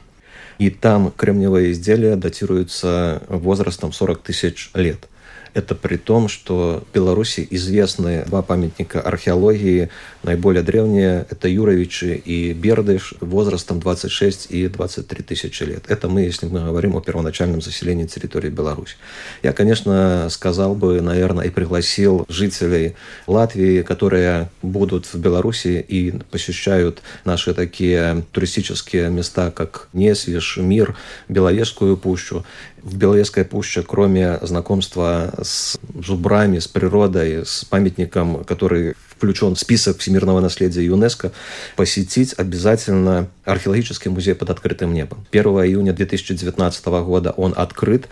И 0.59 0.69
там 0.69 1.11
кремниевые 1.15 1.71
изделия 1.71 2.15
датируются 2.15 3.23
возрастом 3.29 3.93
40 3.93 4.21
тысяч 4.21 4.71
лет– 4.73 5.07
это 5.53 5.75
при 5.75 5.97
том, 5.97 6.27
что 6.27 6.83
в 6.89 6.93
Беларуси 6.93 7.47
известны 7.49 8.23
два 8.25 8.41
памятника 8.41 9.01
археологии. 9.01 9.89
Наиболее 10.23 10.63
древние– 10.63 11.25
это 11.29 11.47
Юровичи 11.47 12.21
и 12.25 12.53
Бердыш 12.53 13.13
возрастом 13.19 13.79
26 13.79 14.47
и 14.51 14.67
23 14.67 15.23
тысячи 15.23 15.63
лет. 15.63 15.85
Это 15.87 16.07
мы, 16.07 16.21
если 16.21 16.45
мы 16.45 16.59
говорим 16.59 16.95
о 16.95 17.01
первоначальном 17.01 17.61
заселении 17.61 18.05
территории 18.05 18.49
Беларуси. 18.49 18.95
Я, 19.43 19.53
конечно, 19.53 20.27
сказал 20.29 20.75
бы, 20.75 21.01
наверное, 21.01 21.45
и 21.45 21.49
пригласил 21.49 22.25
жителей 22.27 22.95
Латвии, 23.27 23.81
которые 23.81 24.49
будут 24.61 25.05
в 25.05 25.19
Беларуси 25.19 25.83
и 25.87 26.11
посещают 26.31 27.01
наши 27.25 27.53
такие 27.53 28.23
туристические 28.31 29.09
места, 29.09 29.51
как 29.51 29.87
Несвеж, 29.93 30.57
Мир, 30.57 30.95
Беловежскую 31.27 31.97
пущу, 31.97 32.43
в 32.83 32.97
Беловежской 32.97 33.45
пуще, 33.45 33.83
кроме 33.83 34.39
знакомства 34.41 35.33
с 35.41 35.77
зубрами, 35.93 36.59
с 36.59 36.67
природой, 36.67 37.45
с 37.45 37.65
памятником, 37.65 38.43
который 38.43 38.95
включен 39.07 39.55
в 39.55 39.59
список 39.59 39.99
всемирного 39.99 40.39
наследия 40.39 40.85
ЮНЕСКО, 40.85 41.31
посетить 41.75 42.33
обязательно 42.37 43.27
археологический 43.43 44.09
музей 44.09 44.33
под 44.33 44.49
открытым 44.49 44.93
небом. 44.93 45.25
1 45.31 45.45
июня 45.45 45.93
2019 45.93 46.85
года 46.85 47.31
он 47.31 47.53
открыт. 47.55 48.07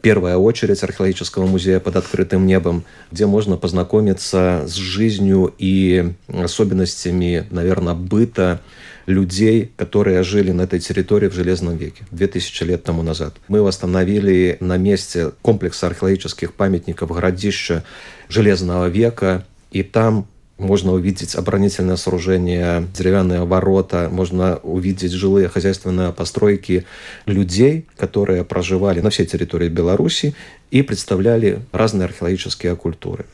Первая 0.00 0.36
очередь 0.36 0.82
археологического 0.82 1.46
музея 1.46 1.80
под 1.80 1.96
открытым 1.96 2.46
небом, 2.46 2.84
где 3.10 3.26
можно 3.26 3.56
познакомиться 3.56 4.64
с 4.66 4.74
жизнью 4.74 5.54
и 5.58 6.12
особенностями, 6.28 7.46
наверное, 7.50 7.94
быта 7.94 8.60
людей, 9.06 9.72
которые 9.76 10.22
жили 10.22 10.52
на 10.52 10.62
этой 10.62 10.80
территории 10.80 11.28
в 11.28 11.34
Железном 11.34 11.76
веке, 11.76 12.04
2000 12.10 12.62
лет 12.64 12.84
тому 12.84 13.02
назад. 13.02 13.34
Мы 13.48 13.62
восстановили 13.62 14.56
на 14.60 14.76
месте 14.76 15.32
комплекс 15.42 15.82
археологических 15.82 16.54
памятников 16.54 17.10
городища 17.10 17.84
Железного 18.28 18.88
века, 18.88 19.44
и 19.70 19.82
там 19.82 20.26
можно 20.56 20.92
увидеть 20.92 21.34
оборонительное 21.34 21.96
сооружение, 21.96 22.86
деревянные 22.96 23.44
ворота, 23.44 24.08
можно 24.10 24.56
увидеть 24.58 25.12
жилые 25.12 25.48
хозяйственные 25.48 26.12
постройки 26.12 26.84
людей, 27.26 27.86
которые 27.96 28.44
проживали 28.44 29.00
на 29.00 29.10
всей 29.10 29.26
территории 29.26 29.68
Беларуси 29.68 30.34
и 30.70 30.82
представляли 30.82 31.60
разные 31.72 32.06
археологические 32.06 32.76
культуры. 32.76 33.26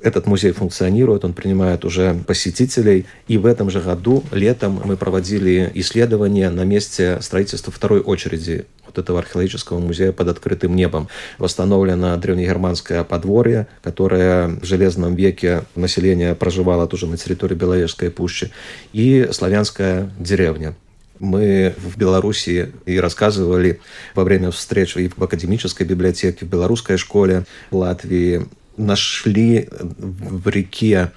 Этот 0.00 0.26
музей 0.26 0.52
функционирует, 0.52 1.24
он 1.24 1.32
принимает 1.32 1.84
уже 1.84 2.14
посетителей. 2.26 3.06
И 3.26 3.36
в 3.36 3.46
этом 3.46 3.68
же 3.68 3.80
году, 3.80 4.22
летом, 4.30 4.80
мы 4.84 4.96
проводили 4.96 5.70
исследования 5.74 6.50
на 6.50 6.64
месте 6.64 7.18
строительства 7.20 7.72
второй 7.72 8.00
очереди 8.00 8.66
вот 8.86 8.96
этого 8.98 9.18
археологического 9.18 9.80
музея 9.80 10.12
под 10.12 10.28
открытым 10.28 10.76
небом. 10.76 11.08
Восстановлено 11.38 12.16
древнегерманское 12.16 13.02
подворье, 13.02 13.66
которое 13.82 14.48
в 14.48 14.64
Железном 14.64 15.16
веке 15.16 15.64
население 15.74 16.34
проживало 16.36 16.86
тоже 16.86 17.06
на 17.06 17.16
территории 17.16 17.54
Беловежской 17.54 18.10
пущи, 18.10 18.50
и 18.92 19.28
славянская 19.32 20.10
деревня. 20.18 20.76
Мы 21.18 21.74
в 21.76 21.98
Беларуси 21.98 22.72
и 22.86 23.00
рассказывали 23.00 23.80
во 24.14 24.22
время 24.22 24.52
встреч 24.52 24.96
и 24.96 25.08
в 25.08 25.20
академической 25.20 25.82
библиотеке, 25.82 26.46
в 26.46 26.48
белорусской 26.48 26.96
школе 26.96 27.44
в 27.72 27.76
Латвии 27.76 28.46
нашли 28.78 29.68
в 29.70 30.48
реке 30.48 31.12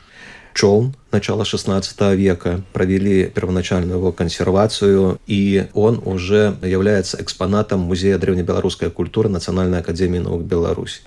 Чолн 0.54 0.96
начала 1.12 1.44
XVI 1.44 2.16
века, 2.16 2.62
провели 2.74 3.26
первоначальную 3.28 3.98
его 3.98 4.12
консервацию, 4.12 5.20
и 5.28 5.68
он 5.74 6.02
уже 6.04 6.58
является 6.62 7.22
экспонатом 7.22 7.80
Музея 7.82 8.18
древнебелорусской 8.18 8.90
культуры 8.92 9.30
Национальной 9.30 9.80
академии 9.80 10.20
наук 10.20 10.44
Беларуси 10.44 11.02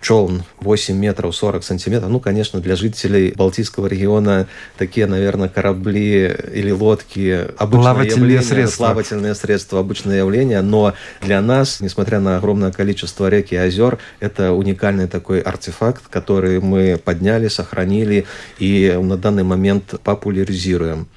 челн 0.00 0.44
8 0.60 0.96
метров 0.96 1.34
40 1.34 1.62
сантиметров. 1.62 2.10
Ну, 2.10 2.20
конечно, 2.20 2.60
для 2.60 2.76
жителей 2.76 3.32
Балтийского 3.36 3.86
региона 3.86 4.46
такие, 4.78 5.06
наверное, 5.06 5.48
корабли 5.48 6.34
или 6.52 6.70
лодки 6.70 7.48
обычное 7.58 7.82
плавательные 7.82 8.16
явление, 8.16 8.42
средства. 8.42 8.84
плавательные 8.86 9.34
средства, 9.34 9.80
обычное 9.80 10.18
явление, 10.18 10.62
но 10.62 10.94
для 11.20 11.40
нас, 11.40 11.80
несмотря 11.80 12.20
на 12.20 12.36
огромное 12.36 12.72
количество 12.72 13.28
рек 13.28 13.52
и 13.52 13.56
озер, 13.56 13.98
это 14.20 14.52
уникальный 14.52 15.06
такой 15.06 15.40
артефакт, 15.40 16.08
который 16.08 16.60
мы 16.60 17.00
подняли, 17.02 17.48
сохранили 17.48 18.26
и 18.58 18.98
на 19.00 19.16
данный 19.16 19.44
момент 19.44 19.94
популяризируем. 20.02 21.08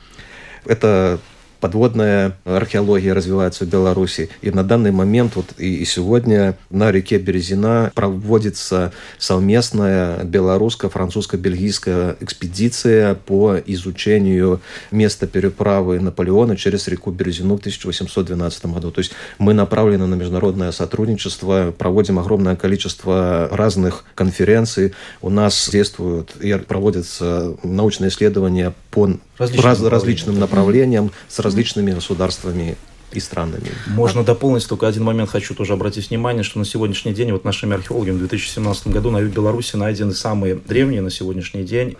Это 0.65 1.19
подводная 1.63 2.35
археология 2.43 3.13
развивается 3.13 3.63
в 3.63 3.69
Беларуси. 3.69 4.29
И 4.41 4.51
на 4.51 4.65
данный 4.65 4.91
момент, 4.91 5.37
вот 5.37 5.45
и, 5.57 5.77
и 5.77 5.85
сегодня 5.85 6.57
на 6.69 6.91
реке 6.91 7.17
Березина 7.19 7.89
проводится 7.95 8.91
совместная 9.17 10.25
белорусско-французско-бельгийская 10.25 12.17
экспедиция 12.19 13.15
по 13.15 13.55
изучению 13.65 14.59
места 14.91 15.25
переправы 15.25 16.01
Наполеона 16.01 16.57
через 16.57 16.89
реку 16.89 17.11
Березину 17.11 17.55
в 17.55 17.59
1812 17.59 18.65
году. 18.65 18.91
То 18.91 18.99
есть 18.99 19.13
мы 19.37 19.53
направлены 19.53 20.05
на 20.05 20.15
международное 20.15 20.73
сотрудничество, 20.73 21.73
проводим 21.77 22.19
огромное 22.19 22.57
количество 22.57 23.47
разных 23.53 24.03
конференций. 24.15 24.91
У 25.21 25.29
нас 25.29 25.69
действуют 25.71 26.35
и 26.41 26.53
проводятся 26.55 27.55
научные 27.63 28.09
исследования 28.09 28.73
по 28.91 29.07
различным, 29.37 29.65
раз, 29.65 29.81
различным 29.81 30.39
направлениям 30.39 31.11
с 31.27 31.39
различными 31.53 31.91
государствами 31.91 32.75
и 33.11 33.19
странами. 33.19 33.69
Можно 33.87 34.23
дополнить 34.23 34.67
только 34.67 34.87
один 34.87 35.03
момент, 35.03 35.29
хочу 35.29 35.53
тоже 35.53 35.73
обратить 35.73 36.09
внимание, 36.09 36.43
что 36.43 36.57
на 36.57 36.65
сегодняшний 36.65 37.13
день 37.13 37.31
вот 37.31 37.45
нашими 37.45 37.75
археологами 37.75 38.15
в 38.15 38.19
2017 38.19 38.87
году 38.87 39.11
на 39.11 39.19
юге 39.19 39.33
Беларуси 39.33 39.75
найдены 39.75 40.13
самые 40.13 40.55
древние 40.55 41.01
на 41.01 41.11
сегодняшний 41.11 41.63
день 41.63 41.95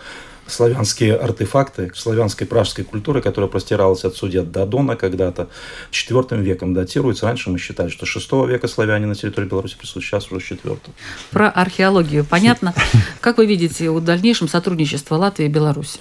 славянские 0.47 1.15
артефакты 1.15 1.91
славянской 1.95 2.47
пражской 2.47 2.83
культуры, 2.83 3.21
которая 3.21 3.49
простиралась 3.49 4.03
от 4.03 4.15
Судет 4.15 4.51
до 4.51 4.65
Дона 4.65 4.95
когда-то, 4.95 5.49
четвертым 5.91 6.41
веком 6.41 6.73
датируется. 6.73 7.27
Раньше 7.27 7.51
мы 7.51 7.59
считали, 7.59 7.89
что 7.89 8.05
шестого 8.05 8.47
века 8.47 8.67
славяне 8.67 9.05
на 9.05 9.15
территории 9.15 9.47
Беларуси 9.47 9.75
присутствуют, 9.77 10.05
сейчас 10.05 10.31
уже 10.31 10.43
четвертого. 10.43 10.93
Про 11.29 11.49
археологию 11.49 12.25
понятно. 12.25 12.73
Как 13.21 13.37
вы 13.37 13.45
видите 13.45 13.89
в 13.91 14.03
дальнейшем 14.03 14.49
сотрудничество 14.49 15.15
Латвии 15.15 15.45
и 15.45 15.49
Беларуси? 15.49 15.99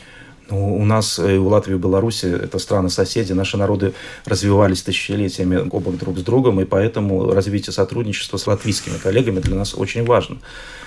Ну, 0.51 0.77
у 0.77 0.85
нас 0.85 1.19
и 1.19 1.39
у 1.39 1.49
Латвии 1.49 1.75
и 1.75 1.79
Беларуси, 1.79 2.27
это 2.27 2.59
страны-соседи, 2.59 3.33
наши 3.33 3.57
народы 3.57 3.95
развивались 4.25 4.83
тысячелетиями 4.83 5.69
оба 5.71 5.93
друг 5.93 6.19
с 6.19 6.23
другом, 6.23 6.61
и 6.61 6.65
поэтому 6.65 7.33
развитие 7.33 7.73
сотрудничества 7.73 8.37
с 8.37 8.47
латвийскими 8.47 8.99
коллегами 8.99 9.41
для 9.41 9.57
нас 9.57 9.75
очень 9.75 10.05
важно 10.05 10.39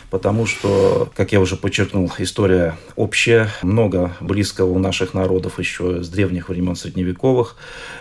потому 0.10 0.46
что, 0.46 1.10
как 1.13 1.32
я 1.32 1.39
уже 1.39 1.56
подчеркнул, 1.56 2.12
история 2.20 2.78
общая, 2.96 3.50
много 3.62 4.15
близкого 4.22 4.72
у 4.72 4.80
наших 4.80 5.13
народов 5.13 5.60
еще 5.60 6.04
с 6.04 6.10
древних 6.10 6.50
времен 6.50 6.76
средневековых. 6.76 7.56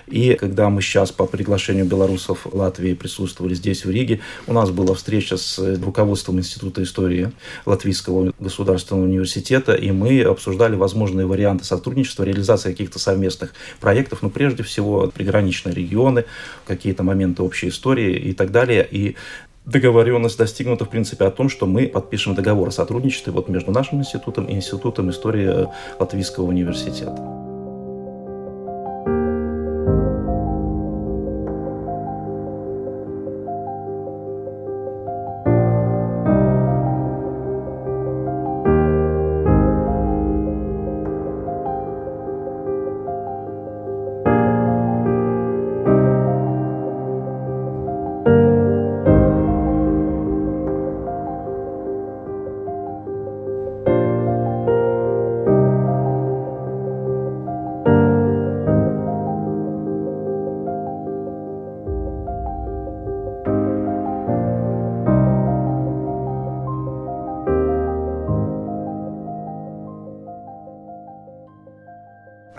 И 0.07 0.35
когда 0.35 0.69
мы 0.71 0.83
сейчас 0.83 1.12
по 1.12 1.27
приглашению 1.27 1.87
белорусов 1.87 2.47
Латвии 2.53 2.95
присутствовали 2.95 3.55
здесь, 3.55 3.85
в 3.85 3.90
Риге, 3.90 4.21
у 4.47 4.53
нас 4.53 4.71
была 4.71 4.95
встреча 4.95 5.37
с 5.37 5.59
руководством 5.83 6.38
Института 6.38 6.83
истории 6.83 7.33
Латвийского 7.67 8.33
государственного 8.38 9.07
университета, 9.07 9.75
и 9.75 9.90
мы 9.90 10.23
обсуждали 10.23 10.77
возможные 10.77 11.27
варианты 11.27 11.44
сотрудничества, 11.63 12.25
реализации 12.25 12.71
каких-то 12.71 12.99
совместных 12.99 13.55
проектов, 13.81 14.23
но 14.23 14.31
прежде 14.31 14.63
всего 14.63 15.11
приграничные 15.15 15.75
регионы, 15.75 16.25
какие-то 16.67 17.03
моменты 17.03 17.43
общей 17.43 17.69
истории 17.69 18.17
и 18.17 18.33
так 18.33 18.51
далее. 18.51 18.87
И 18.91 19.17
договоренность 19.65 20.39
достигнута, 20.39 20.85
в 20.85 20.91
принципе, 20.91 21.25
о 21.25 21.31
том, 21.31 21.49
что 21.49 21.67
мы 21.67 21.87
подпишем 21.87 22.35
договор 22.35 22.69
о 22.69 22.73
сотрудничестве 22.73 23.33
вот 23.33 23.49
между 23.49 23.73
нашим 23.73 24.01
институтом 24.01 24.47
и 24.47 24.55
Институтом 24.55 25.11
истории 25.11 25.69
Латвийского 25.99 26.45
университета. 26.45 27.44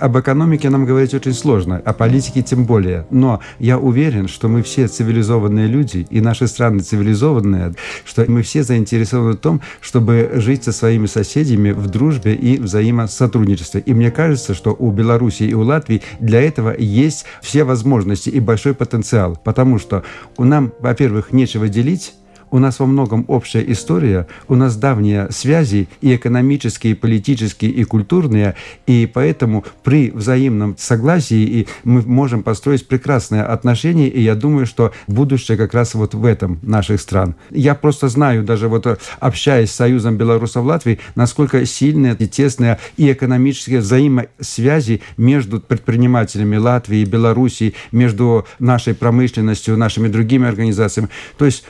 Об 0.05 0.19
экономике 0.19 0.69
нам 0.69 0.85
говорить 0.85 1.15
очень 1.15 1.33
сложно, 1.33 1.81
о 1.83 1.91
политике 1.91 2.43
тем 2.43 2.65
более. 2.65 3.07
Но 3.09 3.39
я 3.57 3.79
уверен, 3.79 4.27
что 4.27 4.47
мы 4.47 4.61
все 4.61 4.87
цивилизованные 4.87 5.65
люди, 5.65 6.05
и 6.11 6.21
наши 6.21 6.45
страны 6.45 6.81
цивилизованные, 6.81 7.73
что 8.03 8.23
мы 8.27 8.43
все 8.43 8.61
заинтересованы 8.61 9.33
в 9.33 9.37
том, 9.37 9.61
чтобы 9.81 10.29
жить 10.35 10.63
со 10.63 10.71
своими 10.73 11.07
соседями 11.07 11.71
в 11.71 11.87
дружбе 11.87 12.35
и 12.35 12.59
взаимосотрудничестве. 12.59 13.81
И 13.81 13.95
мне 13.95 14.11
кажется, 14.11 14.53
что 14.53 14.75
у 14.77 14.91
Беларуси 14.91 15.41
и 15.41 15.55
у 15.55 15.61
Латвии 15.61 16.03
для 16.19 16.39
этого 16.39 16.75
есть 16.77 17.25
все 17.41 17.63
возможности 17.63 18.29
и 18.29 18.39
большой 18.39 18.75
потенциал. 18.75 19.39
Потому 19.43 19.79
что 19.79 20.03
у 20.37 20.43
нам, 20.43 20.71
во-первых, 20.81 21.33
нечего 21.33 21.67
делить, 21.67 22.13
у 22.51 22.60
нас 22.60 22.79
во 22.79 22.86
многом 22.86 23.25
общая 23.27 23.63
история, 23.71 24.27
у 24.47 24.55
нас 24.55 24.75
давние 24.75 25.27
связи 25.31 25.88
и 26.01 26.15
экономические, 26.15 26.93
и 26.93 26.95
политические, 26.95 27.71
и 27.71 27.84
культурные, 27.84 28.55
и 28.88 29.10
поэтому 29.12 29.63
при 29.84 30.12
взаимном 30.12 30.75
согласии 30.77 31.43
и 31.43 31.67
мы 31.84 32.01
можем 32.01 32.43
построить 32.43 32.88
прекрасные 32.88 33.43
отношения, 33.43 34.08
и 34.08 34.21
я 34.21 34.36
думаю, 34.36 34.65
что 34.65 34.93
будущее 35.08 35.58
как 35.58 35.73
раз 35.73 35.95
вот 35.95 36.13
в 36.13 36.25
этом 36.25 36.60
наших 36.62 37.01
стран. 37.01 37.36
Я 37.51 37.75
просто 37.75 38.08
знаю, 38.08 38.43
даже 38.43 38.67
вот 38.67 38.99
общаясь 39.19 39.71
с 39.71 39.75
Союзом 39.75 40.17
белорусов 40.17 40.65
Латвии, 40.65 40.99
насколько 41.15 41.65
сильные 41.65 42.15
и 42.17 42.27
тесные 42.27 42.79
и 42.97 43.12
экономические 43.12 43.79
взаимосвязи 43.79 45.01
между 45.17 45.60
предпринимателями 45.60 46.58
Латвии 46.58 46.99
и 46.99 47.05
Белоруссии, 47.05 47.73
между 47.91 48.45
нашей 48.60 48.93
промышленностью, 48.93 49.77
нашими 49.77 50.08
другими 50.08 50.47
организациями. 50.47 51.10
То 51.38 51.45
есть 51.45 51.65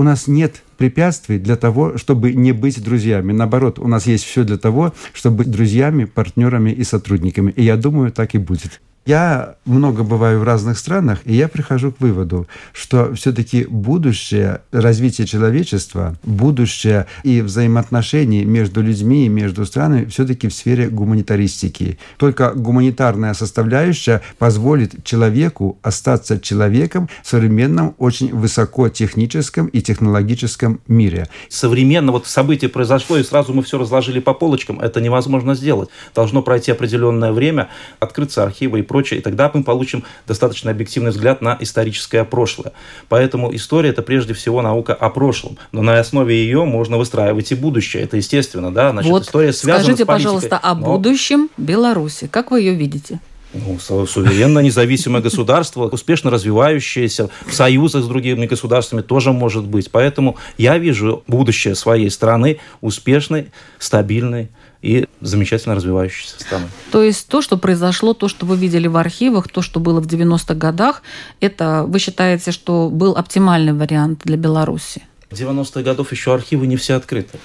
у 0.00 0.02
нас 0.02 0.26
нет 0.28 0.62
препятствий 0.78 1.38
для 1.38 1.56
того, 1.56 1.98
чтобы 1.98 2.32
не 2.32 2.52
быть 2.52 2.82
друзьями. 2.82 3.32
Наоборот, 3.32 3.78
у 3.78 3.86
нас 3.86 4.06
есть 4.06 4.24
все 4.24 4.44
для 4.44 4.56
того, 4.56 4.94
чтобы 5.12 5.36
быть 5.38 5.50
друзьями, 5.50 6.06
партнерами 6.06 6.70
и 6.70 6.84
сотрудниками. 6.84 7.50
И 7.50 7.62
я 7.62 7.76
думаю, 7.76 8.10
так 8.10 8.34
и 8.34 8.38
будет. 8.38 8.80
Я 9.06 9.54
много 9.64 10.02
бываю 10.02 10.40
в 10.40 10.42
разных 10.42 10.78
странах, 10.78 11.20
и 11.24 11.34
я 11.34 11.48
прихожу 11.48 11.90
к 11.90 12.00
выводу, 12.00 12.46
что 12.74 13.14
все-таки 13.14 13.64
будущее 13.64 14.60
развития 14.72 15.24
человечества, 15.24 16.16
будущее 16.22 17.06
и 17.22 17.40
взаимоотношений 17.40 18.44
между 18.44 18.82
людьми 18.82 19.24
и 19.24 19.30
между 19.30 19.64
странами 19.64 20.04
все-таки 20.04 20.48
в 20.48 20.52
сфере 20.52 20.88
гуманитаристики. 20.88 21.98
Только 22.18 22.52
гуманитарная 22.52 23.32
составляющая 23.32 24.20
позволит 24.38 25.02
человеку 25.02 25.78
остаться 25.80 26.38
человеком 26.38 27.08
в 27.22 27.28
современном, 27.28 27.94
очень 27.96 28.34
высокотехническом 28.34 29.68
и 29.68 29.80
технологическом 29.80 30.80
мире. 30.88 31.28
Современно 31.48 32.12
вот 32.12 32.26
событие 32.26 32.68
произошло, 32.68 33.16
и 33.16 33.22
сразу 33.22 33.54
мы 33.54 33.62
все 33.62 33.78
разложили 33.78 34.20
по 34.20 34.34
полочкам. 34.34 34.78
Это 34.78 35.00
невозможно 35.00 35.54
сделать. 35.54 35.88
Должно 36.14 36.42
пройти 36.42 36.70
определенное 36.70 37.32
время, 37.32 37.70
открыться 37.98 38.44
архивы 38.44 38.80
и 38.80 38.82
прочее, 38.90 39.20
и 39.20 39.22
тогда 39.22 39.48
мы 39.54 39.62
получим 39.62 40.02
достаточно 40.26 40.72
объективный 40.72 41.12
взгляд 41.12 41.42
на 41.42 41.56
историческое 41.60 42.24
прошлое. 42.24 42.72
Поэтому 43.08 43.54
история– 43.54 43.90
это 43.90 44.02
прежде 44.02 44.34
всего 44.34 44.62
наука 44.62 44.94
о 44.94 45.10
прошлом, 45.10 45.58
но 45.70 45.80
на 45.80 46.00
основе 46.00 46.34
ее 46.34 46.64
можно 46.64 46.98
выстраивать 46.98 47.52
и 47.52 47.54
будущее. 47.54 48.02
Это 48.02 48.16
естественно, 48.16 48.74
да? 48.74 48.90
Значит, 48.90 49.10
вот 49.12 49.22
история 49.22 49.52
связана 49.52 49.84
скажите, 49.84 50.02
с 50.02 50.06
пожалуйста, 50.06 50.58
о 50.60 50.74
но... 50.74 50.86
будущем 50.86 51.50
Беларуси. 51.56 52.26
Как 52.26 52.50
вы 52.50 52.60
ее 52.60 52.74
видите? 52.74 53.20
Ну, 53.52 53.78
суверенное 53.78 54.62
независимое 54.62 55.22
государство, 55.22 55.86
успешно 55.86 56.30
развивающееся 56.30 57.30
в 57.46 57.52
союзах 57.52 58.04
с 58.04 58.06
другими 58.08 58.46
государствами 58.46 59.02
тоже 59.02 59.32
может 59.32 59.66
быть. 59.66 59.90
Поэтому 59.90 60.36
я 60.58 60.78
вижу 60.78 61.22
будущее 61.26 61.74
своей 61.74 62.10
страны 62.10 62.58
успешной, 62.80 63.50
стабильной, 63.78 64.50
и 64.82 65.06
замечательно 65.20 65.74
развивающейся 65.74 66.40
страны. 66.40 66.66
То 66.90 67.02
есть 67.02 67.28
то, 67.28 67.42
что 67.42 67.56
произошло, 67.58 68.14
то, 68.14 68.28
что 68.28 68.46
вы 68.46 68.56
видели 68.56 68.86
в 68.86 68.96
архивах, 68.96 69.48
то, 69.48 69.62
что 69.62 69.78
было 69.80 70.00
в 70.00 70.06
90-х 70.06 70.54
годах, 70.54 71.02
это 71.40 71.84
вы 71.86 71.98
считаете, 71.98 72.50
что 72.50 72.88
был 72.88 73.16
оптимальный 73.16 73.72
вариант 73.72 74.22
для 74.24 74.36
Беларуси? 74.36 75.02
В 75.30 75.34
90-х 75.34 75.82
годов 75.82 76.12
еще 76.12 76.34
архивы 76.34 76.66
не 76.66 76.76
все 76.76 76.94
открыты. 76.94 77.38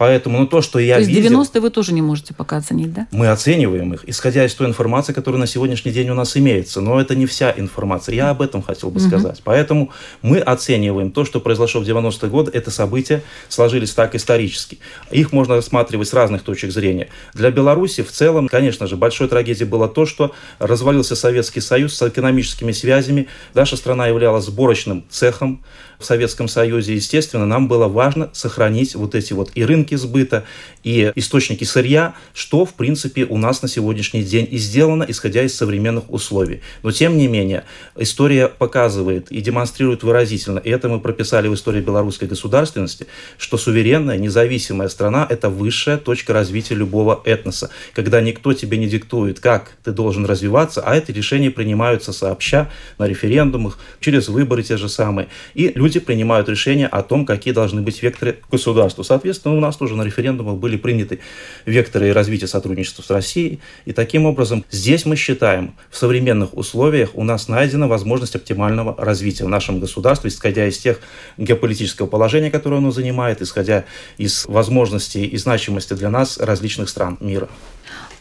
Поэтому, 0.00 0.38
ну, 0.38 0.46
то, 0.46 0.62
что 0.62 0.78
я 0.78 0.94
то 0.94 1.00
есть 1.00 1.12
видел... 1.12 1.42
90-е 1.42 1.60
вы 1.60 1.68
тоже 1.68 1.92
не 1.92 2.00
можете 2.00 2.32
пока 2.32 2.56
оценить, 2.56 2.90
да? 2.90 3.06
Мы 3.10 3.28
оцениваем 3.28 3.92
их, 3.92 4.08
исходя 4.08 4.46
из 4.46 4.54
той 4.54 4.66
информации, 4.66 5.12
которая 5.12 5.38
на 5.38 5.46
сегодняшний 5.46 5.92
день 5.92 6.08
у 6.08 6.14
нас 6.14 6.38
имеется. 6.38 6.80
Но 6.80 6.98
это 6.98 7.14
не 7.14 7.26
вся 7.26 7.52
информация. 7.54 8.14
Я 8.14 8.30
об 8.30 8.40
этом 8.40 8.62
хотел 8.62 8.88
бы 8.88 8.98
угу. 8.98 9.06
сказать. 9.06 9.42
Поэтому 9.44 9.90
мы 10.22 10.38
оцениваем 10.38 11.10
то, 11.10 11.26
что 11.26 11.38
произошло 11.38 11.82
в 11.82 11.84
90-е 11.84 12.30
годы. 12.30 12.50
Это 12.54 12.70
события 12.70 13.22
сложились 13.50 13.92
так 13.92 14.14
исторически. 14.14 14.78
Их 15.10 15.32
можно 15.32 15.56
рассматривать 15.56 16.08
с 16.08 16.14
разных 16.14 16.44
точек 16.44 16.70
зрения. 16.70 17.08
Для 17.34 17.50
Беларуси 17.50 18.02
в 18.02 18.10
целом, 18.10 18.48
конечно 18.48 18.86
же, 18.86 18.96
большой 18.96 19.28
трагедией 19.28 19.68
было 19.68 19.86
то, 19.86 20.06
что 20.06 20.34
развалился 20.58 21.14
Советский 21.14 21.60
Союз 21.60 21.94
с 21.94 22.08
экономическими 22.08 22.72
связями. 22.72 23.28
Наша 23.52 23.76
страна 23.76 24.06
являлась 24.06 24.46
сборочным 24.46 25.04
цехом 25.10 25.62
в 26.00 26.04
Советском 26.06 26.48
Союзе, 26.48 26.94
естественно, 26.94 27.44
нам 27.44 27.68
было 27.68 27.86
важно 27.86 28.30
сохранить 28.32 28.94
вот 28.94 29.14
эти 29.14 29.34
вот 29.34 29.50
и 29.54 29.64
рынки 29.64 29.89
сбыта, 29.96 30.44
и 30.82 31.12
источники 31.14 31.64
сырья, 31.64 32.14
что, 32.34 32.64
в 32.64 32.74
принципе, 32.74 33.24
у 33.24 33.36
нас 33.36 33.62
на 33.62 33.68
сегодняшний 33.68 34.22
день 34.22 34.48
и 34.50 34.58
сделано, 34.58 35.04
исходя 35.06 35.42
из 35.42 35.54
современных 35.54 36.10
условий. 36.10 36.60
Но, 36.82 36.90
тем 36.90 37.16
не 37.16 37.28
менее, 37.28 37.64
история 37.96 38.48
показывает 38.48 39.30
и 39.30 39.40
демонстрирует 39.40 40.02
выразительно, 40.02 40.58
и 40.58 40.70
это 40.70 40.88
мы 40.88 41.00
прописали 41.00 41.48
в 41.48 41.54
истории 41.54 41.80
белорусской 41.80 42.28
государственности, 42.28 43.06
что 43.38 43.56
суверенная, 43.58 44.18
независимая 44.18 44.88
страна– 44.88 45.26
это 45.30 45.50
высшая 45.50 45.96
точка 45.96 46.32
развития 46.32 46.74
любого 46.74 47.20
этноса, 47.24 47.70
когда 47.94 48.20
никто 48.20 48.52
тебе 48.52 48.78
не 48.78 48.88
диктует, 48.88 49.40
как 49.40 49.72
ты 49.84 49.92
должен 49.92 50.24
развиваться, 50.26 50.82
а 50.84 50.96
эти 50.96 51.12
решения 51.12 51.50
принимаются 51.50 52.12
сообща 52.12 52.70
на 52.98 53.06
референдумах, 53.06 53.78
через 54.00 54.28
выборы 54.28 54.62
те 54.62 54.76
же 54.76 54.88
самые. 54.88 55.28
И 55.54 55.72
люди 55.74 56.00
принимают 56.00 56.48
решения 56.48 56.86
о 56.86 57.02
том, 57.02 57.26
какие 57.26 57.52
должны 57.52 57.82
быть 57.82 58.02
векторы 58.02 58.38
государства. 58.50 59.02
Соответственно, 59.02 59.56
у 59.56 59.60
нас 59.60 59.79
тоже 59.80 59.96
на 59.96 60.02
референдумах 60.02 60.56
были 60.56 60.76
приняты 60.76 61.20
векторы 61.64 62.12
развития 62.12 62.46
сотрудничества 62.46 63.02
с 63.02 63.08
Россией. 63.08 63.60
И 63.86 63.94
таким 63.94 64.26
образом 64.26 64.62
здесь 64.70 65.06
мы 65.06 65.16
считаем, 65.16 65.72
в 65.90 65.96
современных 65.96 66.54
условиях 66.54 67.12
у 67.14 67.24
нас 67.24 67.48
найдена 67.48 67.88
возможность 67.88 68.36
оптимального 68.36 68.94
развития 69.02 69.44
в 69.44 69.48
нашем 69.48 69.80
государстве, 69.80 70.28
исходя 70.28 70.66
из 70.66 70.76
тех 70.76 71.00
геополитического 71.38 72.06
положения, 72.06 72.50
которое 72.50 72.76
оно 72.76 72.90
занимает, 72.90 73.40
исходя 73.40 73.86
из 74.18 74.44
возможностей 74.46 75.24
и 75.24 75.38
значимости 75.38 75.94
для 75.94 76.10
нас 76.10 76.36
различных 76.36 76.90
стран 76.90 77.16
мира. 77.20 77.48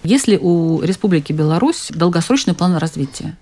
Если 0.03 0.37
у 0.37 0.81
Республики 0.81 1.33
Беларусь 1.33 1.89
долгосрочный 1.89 2.53
план 2.53 2.77
развития, 2.77 3.35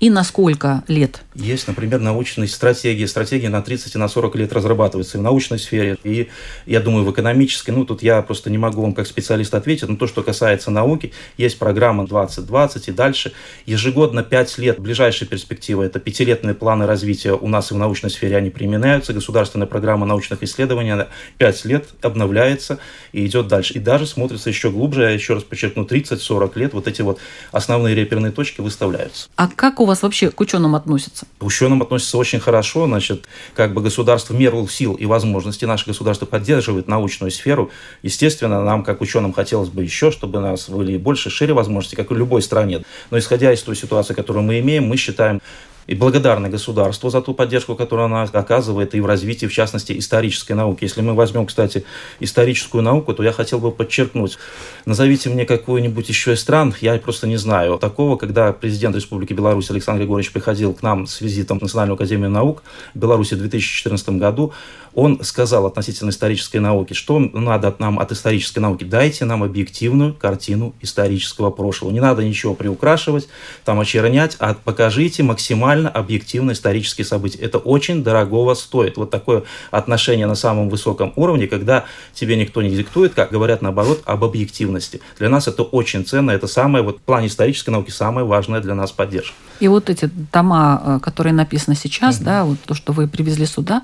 и 0.00 0.10
на 0.10 0.24
сколько 0.24 0.84
лет? 0.88 1.22
Есть, 1.34 1.68
например, 1.68 2.00
научные 2.00 2.48
стратегии. 2.48 3.04
Стратегии 3.04 3.46
на 3.46 3.62
30 3.62 3.94
и 3.94 3.98
на 3.98 4.08
40 4.08 4.36
лет 4.36 4.52
разрабатываются 4.52 5.18
и 5.18 5.20
в 5.20 5.22
научной 5.22 5.58
сфере, 5.58 5.96
и, 6.04 6.28
я 6.66 6.80
думаю, 6.80 7.04
в 7.04 7.10
экономической. 7.10 7.70
Ну, 7.70 7.84
тут 7.84 8.02
я 8.02 8.22
просто 8.22 8.50
не 8.50 8.58
могу 8.58 8.82
вам 8.82 8.94
как 8.94 9.06
специалист 9.06 9.54
ответить, 9.54 9.88
но 9.88 9.96
то, 9.96 10.06
что 10.06 10.22
касается 10.22 10.70
науки, 10.70 11.12
есть 11.36 11.58
программа 11.58 12.06
2020 12.06 12.88
и 12.88 12.92
дальше. 12.92 13.32
Ежегодно 13.64 14.22
5 14.22 14.58
лет, 14.58 14.78
ближайшая 14.78 15.28
перспектива, 15.28 15.82
это 15.82 15.98
пятилетные 15.98 16.54
планы 16.54 16.86
развития 16.86 17.32
у 17.32 17.48
нас 17.48 17.70
и 17.70 17.74
в 17.74 17.78
научной 17.78 18.10
сфере, 18.10 18.36
они 18.36 18.50
применяются. 18.50 19.12
Государственная 19.12 19.66
программа 19.66 20.06
научных 20.06 20.42
исследований, 20.42 20.90
она 20.90 21.08
5 21.38 21.64
лет 21.64 21.88
обновляется 22.02 22.78
и 23.12 23.26
идет 23.26 23.48
дальше. 23.48 23.74
И 23.74 23.78
даже 23.78 24.06
смотрится 24.06 24.50
еще 24.50 24.70
глубже, 24.70 25.02
я 25.02 25.10
еще 25.10 25.34
раз 25.34 25.42
подчеркну, 25.42 25.84
30-40 25.84 26.58
лет 26.58 26.74
вот 26.74 26.86
эти 26.88 27.02
вот 27.02 27.18
основные 27.52 27.94
реперные 27.94 28.32
точки 28.32 28.60
выставляются. 28.60 29.28
А 29.36 29.48
как 29.48 29.80
у 29.80 29.85
у 29.86 29.88
вас 29.88 30.02
вообще 30.02 30.30
к 30.30 30.40
ученым 30.40 30.74
относятся? 30.74 31.26
К 31.38 31.44
ученым 31.44 31.80
относятся 31.80 32.18
очень 32.18 32.40
хорошо. 32.40 32.86
Значит, 32.86 33.26
как 33.54 33.72
бы 33.72 33.80
государство 33.80 34.34
меру 34.34 34.66
сил 34.68 34.94
и 34.94 35.06
возможностей 35.06 35.64
наше 35.64 35.86
государство 35.86 36.26
поддерживает 36.26 36.88
научную 36.88 37.30
сферу. 37.30 37.70
Естественно, 38.02 38.62
нам, 38.62 38.82
как 38.82 39.00
ученым, 39.00 39.32
хотелось 39.32 39.68
бы 39.68 39.84
еще, 39.84 40.10
чтобы 40.10 40.40
у 40.40 40.42
нас 40.42 40.68
были 40.68 40.96
больше, 40.96 41.30
шире 41.30 41.54
возможности, 41.54 41.94
как 41.94 42.10
и 42.10 42.14
в 42.14 42.16
любой 42.16 42.42
стране. 42.42 42.82
Но 43.10 43.18
исходя 43.18 43.52
из 43.52 43.62
той 43.62 43.76
ситуации, 43.76 44.12
которую 44.12 44.44
мы 44.44 44.58
имеем, 44.58 44.88
мы 44.88 44.96
считаем 44.96 45.40
и 45.86 45.94
благодарны 45.94 46.48
государству 46.48 47.10
за 47.10 47.20
ту 47.20 47.34
поддержку, 47.34 47.74
которую 47.74 48.06
она 48.06 48.22
оказывает 48.22 48.94
и 48.94 49.00
в 49.00 49.06
развитии, 49.06 49.46
в 49.46 49.52
частности, 49.52 49.98
исторической 49.98 50.52
науки. 50.52 50.84
Если 50.84 51.00
мы 51.00 51.14
возьмем, 51.14 51.46
кстати, 51.46 51.84
историческую 52.20 52.82
науку, 52.82 53.14
то 53.14 53.22
я 53.22 53.32
хотел 53.32 53.58
бы 53.58 53.70
подчеркнуть, 53.70 54.38
назовите 54.84 55.30
мне 55.30 55.44
какую-нибудь 55.44 56.08
еще 56.08 56.32
из 56.32 56.40
стран, 56.40 56.74
я 56.80 56.96
просто 56.98 57.26
не 57.26 57.36
знаю 57.36 57.78
такого, 57.78 58.16
когда 58.16 58.52
президент 58.52 58.96
Республики 58.96 59.32
Беларусь 59.32 59.70
Александр 59.70 60.02
Григорьевич 60.02 60.32
приходил 60.32 60.74
к 60.74 60.82
нам 60.82 61.06
с 61.06 61.20
визитом 61.20 61.58
в 61.58 61.62
Национальную 61.62 61.94
академию 61.94 62.30
наук 62.30 62.62
в 62.94 62.98
Беларуси 62.98 63.34
в 63.34 63.38
2014 63.38 64.08
году, 64.10 64.52
он 64.96 65.22
сказал 65.22 65.66
относительно 65.66 66.08
исторической 66.08 66.56
науки, 66.56 66.94
что 66.94 67.18
надо 67.18 67.68
от 67.68 67.80
нам 67.80 68.00
от 68.00 68.12
исторической 68.12 68.60
науки, 68.60 68.82
дайте 68.82 69.26
нам 69.26 69.42
объективную 69.42 70.14
картину 70.14 70.74
исторического 70.80 71.50
прошлого. 71.50 71.92
Не 71.92 72.00
надо 72.00 72.24
ничего 72.24 72.54
приукрашивать, 72.54 73.28
там 73.66 73.78
очернять, 73.78 74.36
а 74.40 74.54
покажите 74.54 75.22
максимально 75.22 75.90
объективно 75.90 76.52
исторические 76.52 77.04
события. 77.04 77.38
Это 77.40 77.58
очень 77.58 78.02
дорогого 78.02 78.54
стоит. 78.54 78.96
Вот 78.96 79.10
такое 79.10 79.42
отношение 79.70 80.26
на 80.26 80.34
самом 80.34 80.70
высоком 80.70 81.12
уровне, 81.14 81.46
когда 81.46 81.84
тебе 82.14 82.36
никто 82.36 82.62
не 82.62 82.70
диктует, 82.70 83.12
как 83.12 83.30
говорят 83.30 83.60
наоборот, 83.60 84.00
об 84.06 84.24
объективности. 84.24 85.02
Для 85.18 85.28
нас 85.28 85.46
это 85.46 85.62
очень 85.62 86.06
ценно, 86.06 86.30
это 86.30 86.46
самое, 86.46 86.82
вот 86.82 86.98
в 86.98 87.02
плане 87.02 87.26
исторической 87.26 87.68
науки, 87.68 87.90
самое 87.90 88.26
важное 88.26 88.62
для 88.62 88.74
нас 88.74 88.92
поддержка. 88.92 89.34
И 89.60 89.68
вот 89.68 89.90
эти 89.90 90.10
тома, 90.32 90.82
э, 90.84 91.00
которые 91.02 91.34
написаны 91.34 91.76
сейчас, 91.76 92.16
mm 92.16 92.24
да, 92.26 92.44
вот 92.44 92.58
то, 92.64 92.74
что 92.74 92.92
вы 92.92 93.06
привезли 93.06 93.46
сюда, 93.46 93.82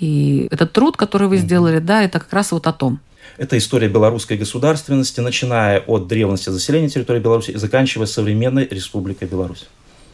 и 0.00 0.48
этот 0.50 0.72
труд, 0.72 0.96
который 0.96 1.28
вы 1.28 1.38
сделали, 1.38 1.78
да, 1.78 2.02
это 2.02 2.20
как 2.20 2.32
раз 2.32 2.52
вот 2.52 2.66
о 2.66 2.72
том. 2.72 3.00
Это 3.38 3.56
история 3.56 3.88
белорусской 3.88 4.36
государственности, 4.36 5.20
начиная 5.20 5.80
от 5.80 6.08
древности 6.08 6.50
заселения 6.50 6.88
территории 6.88 7.20
Беларуси 7.20 7.52
и 7.52 7.56
заканчивая 7.56 8.06
современной 8.06 8.66
Республикой 8.68 9.28
Беларусь. 9.28 9.66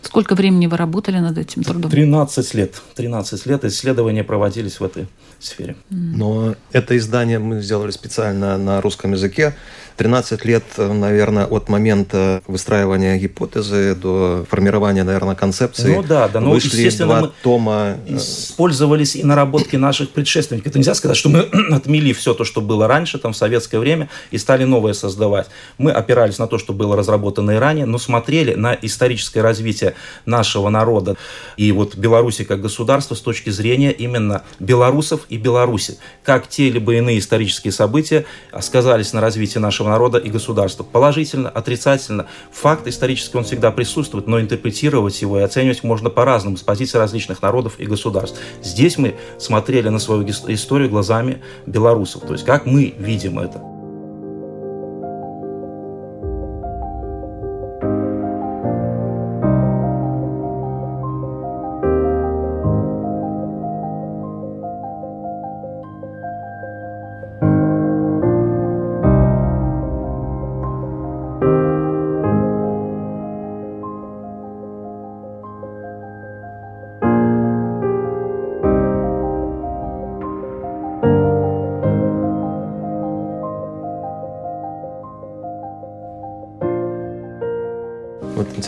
Сколько 0.02 0.36
времени 0.36 0.68
вы 0.68 0.76
работали 0.76 1.18
над 1.18 1.36
этим 1.36 1.64
трудом? 1.64 1.90
13 1.90 2.54
лет. 2.54 2.80
13 2.94 3.46
лет 3.46 3.64
исследования 3.64 4.22
проводились 4.22 4.78
в 4.78 4.84
этой 4.84 5.08
сфере. 5.40 5.74
Но 5.90 6.54
это 6.70 6.96
издание 6.96 7.40
мы 7.40 7.60
сделали 7.60 7.90
специально 7.90 8.56
на 8.56 8.80
русском 8.80 9.12
языке. 9.12 9.56
13 9.96 10.44
лет, 10.44 10.64
наверное, 10.76 11.46
от 11.46 11.68
момента 11.68 12.42
выстраивания 12.46 13.16
гипотезы 13.16 13.94
до 13.94 14.46
формирования, 14.48 15.04
наверное, 15.04 15.34
концепции. 15.34 15.94
Ну 15.94 16.02
да, 16.02 16.28
да, 16.28 16.40
но 16.40 16.50
вышли 16.50 16.68
естественно, 16.68 17.20
два 17.20 17.32
тома. 17.42 17.96
Э, 18.06 18.16
использовались 18.16 19.16
и 19.16 19.24
наработки 19.24 19.76
наших 19.76 20.10
предшественников. 20.10 20.68
Это 20.68 20.78
нельзя 20.78 20.94
сказать, 20.94 21.16
что 21.16 21.28
мы 21.28 21.40
отмели 21.70 22.12
все 22.12 22.34
то, 22.34 22.44
что 22.44 22.60
было 22.60 22.86
раньше, 22.86 23.18
там, 23.18 23.32
в 23.32 23.36
советское 23.36 23.78
время, 23.78 24.08
и 24.30 24.38
стали 24.38 24.64
новое 24.64 24.92
создавать. 24.92 25.48
Мы 25.78 25.90
опирались 25.90 26.38
на 26.38 26.46
то, 26.46 26.58
что 26.58 26.72
было 26.72 26.96
разработано 26.96 27.52
и 27.52 27.56
ранее, 27.56 27.86
но 27.86 27.98
смотрели 27.98 28.54
на 28.54 28.74
историческое 28.74 29.40
развитие 29.40 29.94
нашего 30.26 30.68
народа 30.68 31.16
и 31.56 31.72
вот 31.72 31.96
Беларуси 31.96 32.44
как 32.44 32.60
государства 32.60 33.14
с 33.14 33.20
точки 33.20 33.50
зрения 33.50 33.92
именно 33.92 34.42
белорусов 34.60 35.22
и 35.28 35.36
Беларуси. 35.36 35.98
Как 36.22 36.48
те 36.48 36.70
либо 36.70 36.94
иные 36.94 37.18
исторические 37.18 37.72
события 37.72 38.24
сказались 38.60 39.12
на 39.12 39.20
развитии 39.20 39.58
нашего 39.58 39.85
нашего 39.86 39.90
народа 39.90 40.18
и 40.18 40.30
государства. 40.30 40.84
Положительно, 40.84 41.48
отрицательно. 41.48 42.26
Факт 42.52 42.86
исторический, 42.86 43.38
он 43.38 43.44
всегда 43.44 43.70
присутствует, 43.70 44.26
но 44.26 44.40
интерпретировать 44.40 45.20
его 45.22 45.38
и 45.38 45.42
оценивать 45.42 45.82
можно 45.84 46.10
по-разному, 46.10 46.56
с 46.56 46.62
позиции 46.62 46.98
различных 46.98 47.42
народов 47.42 47.78
и 47.78 47.86
государств. 47.86 48.38
Здесь 48.62 48.98
мы 48.98 49.14
смотрели 49.38 49.88
на 49.88 49.98
свою 49.98 50.28
историю 50.28 50.90
глазами 50.90 51.42
белорусов, 51.66 52.22
то 52.22 52.32
есть 52.32 52.44
как 52.44 52.66
мы 52.66 52.94
видим 52.98 53.38
это. 53.38 53.75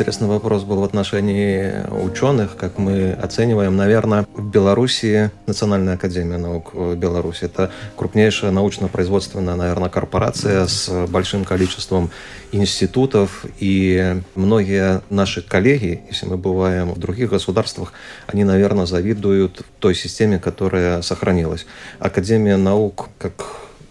Интересный 0.08 0.28
вопрос 0.28 0.62
был 0.62 0.80
в 0.80 0.84
отношении 0.84 1.84
ученых, 2.02 2.56
как 2.56 2.78
мы 2.78 3.12
оцениваем. 3.12 3.76
Наверное, 3.76 4.26
в 4.32 4.42
Беларуси 4.42 5.30
Национальная 5.46 5.96
академия 5.96 6.38
наук 6.38 6.72
Беларуси 6.96 7.44
это 7.44 7.70
крупнейшая 7.94 8.50
научно-производственная, 8.50 9.54
наверное, 9.54 9.90
корпорация 9.90 10.66
с 10.66 11.06
большим 11.08 11.44
количеством 11.44 12.10
институтов. 12.52 13.44
И 13.58 14.22
многие 14.34 15.02
наши 15.10 15.42
коллеги, 15.42 16.00
если 16.08 16.24
мы 16.24 16.38
бываем 16.38 16.92
в 16.94 16.98
других 16.98 17.28
государствах, 17.28 17.92
они, 18.28 18.44
наверное, 18.44 18.86
завидуют 18.86 19.60
той 19.78 19.94
системе, 19.94 20.38
которая 20.38 21.02
сохранилась. 21.02 21.66
Академия 21.98 22.56
наук 22.56 23.10
как 23.18 23.44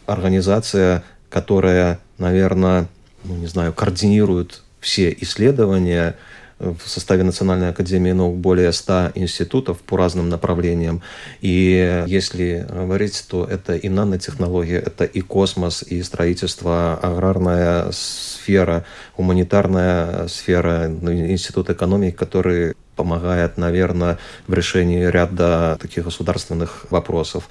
организация, 0.07 1.03
которая, 1.29 1.99
наверное, 2.17 2.87
ну, 3.23 3.35
не 3.35 3.45
знаю, 3.45 3.71
координирует 3.71 4.63
все 4.87 5.13
исследования 5.19 6.15
в 6.59 6.79
составе 6.85 7.23
Национальной 7.23 7.69
академии 7.69 8.13
наук 8.13 8.37
более 8.37 8.71
100 8.71 9.11
институтов 9.15 9.79
по 9.81 9.97
разным 9.97 10.29
направлениям. 10.29 11.01
И 11.41 12.03
если 12.07 12.65
говорить, 12.71 13.25
то 13.27 13.43
это 13.45 13.75
и 13.75 13.89
нанотехнологии, 13.89 14.77
это 14.77 15.03
и 15.03 15.19
космос, 15.19 15.83
и 15.83 16.01
строительство, 16.01 16.97
аграрная 17.03 17.91
сфера, 17.91 18.85
гуманитарная 19.17 20.27
сфера, 20.29 20.87
ну, 20.87 21.11
институт 21.11 21.69
экономики, 21.69 22.15
который 22.15 22.73
помогает, 22.97 23.57
наверное, 23.57 24.17
в 24.47 24.53
решении 24.53 25.05
ряда 25.05 25.77
таких 25.79 26.03
государственных 26.03 26.85
вопросов. 26.89 27.47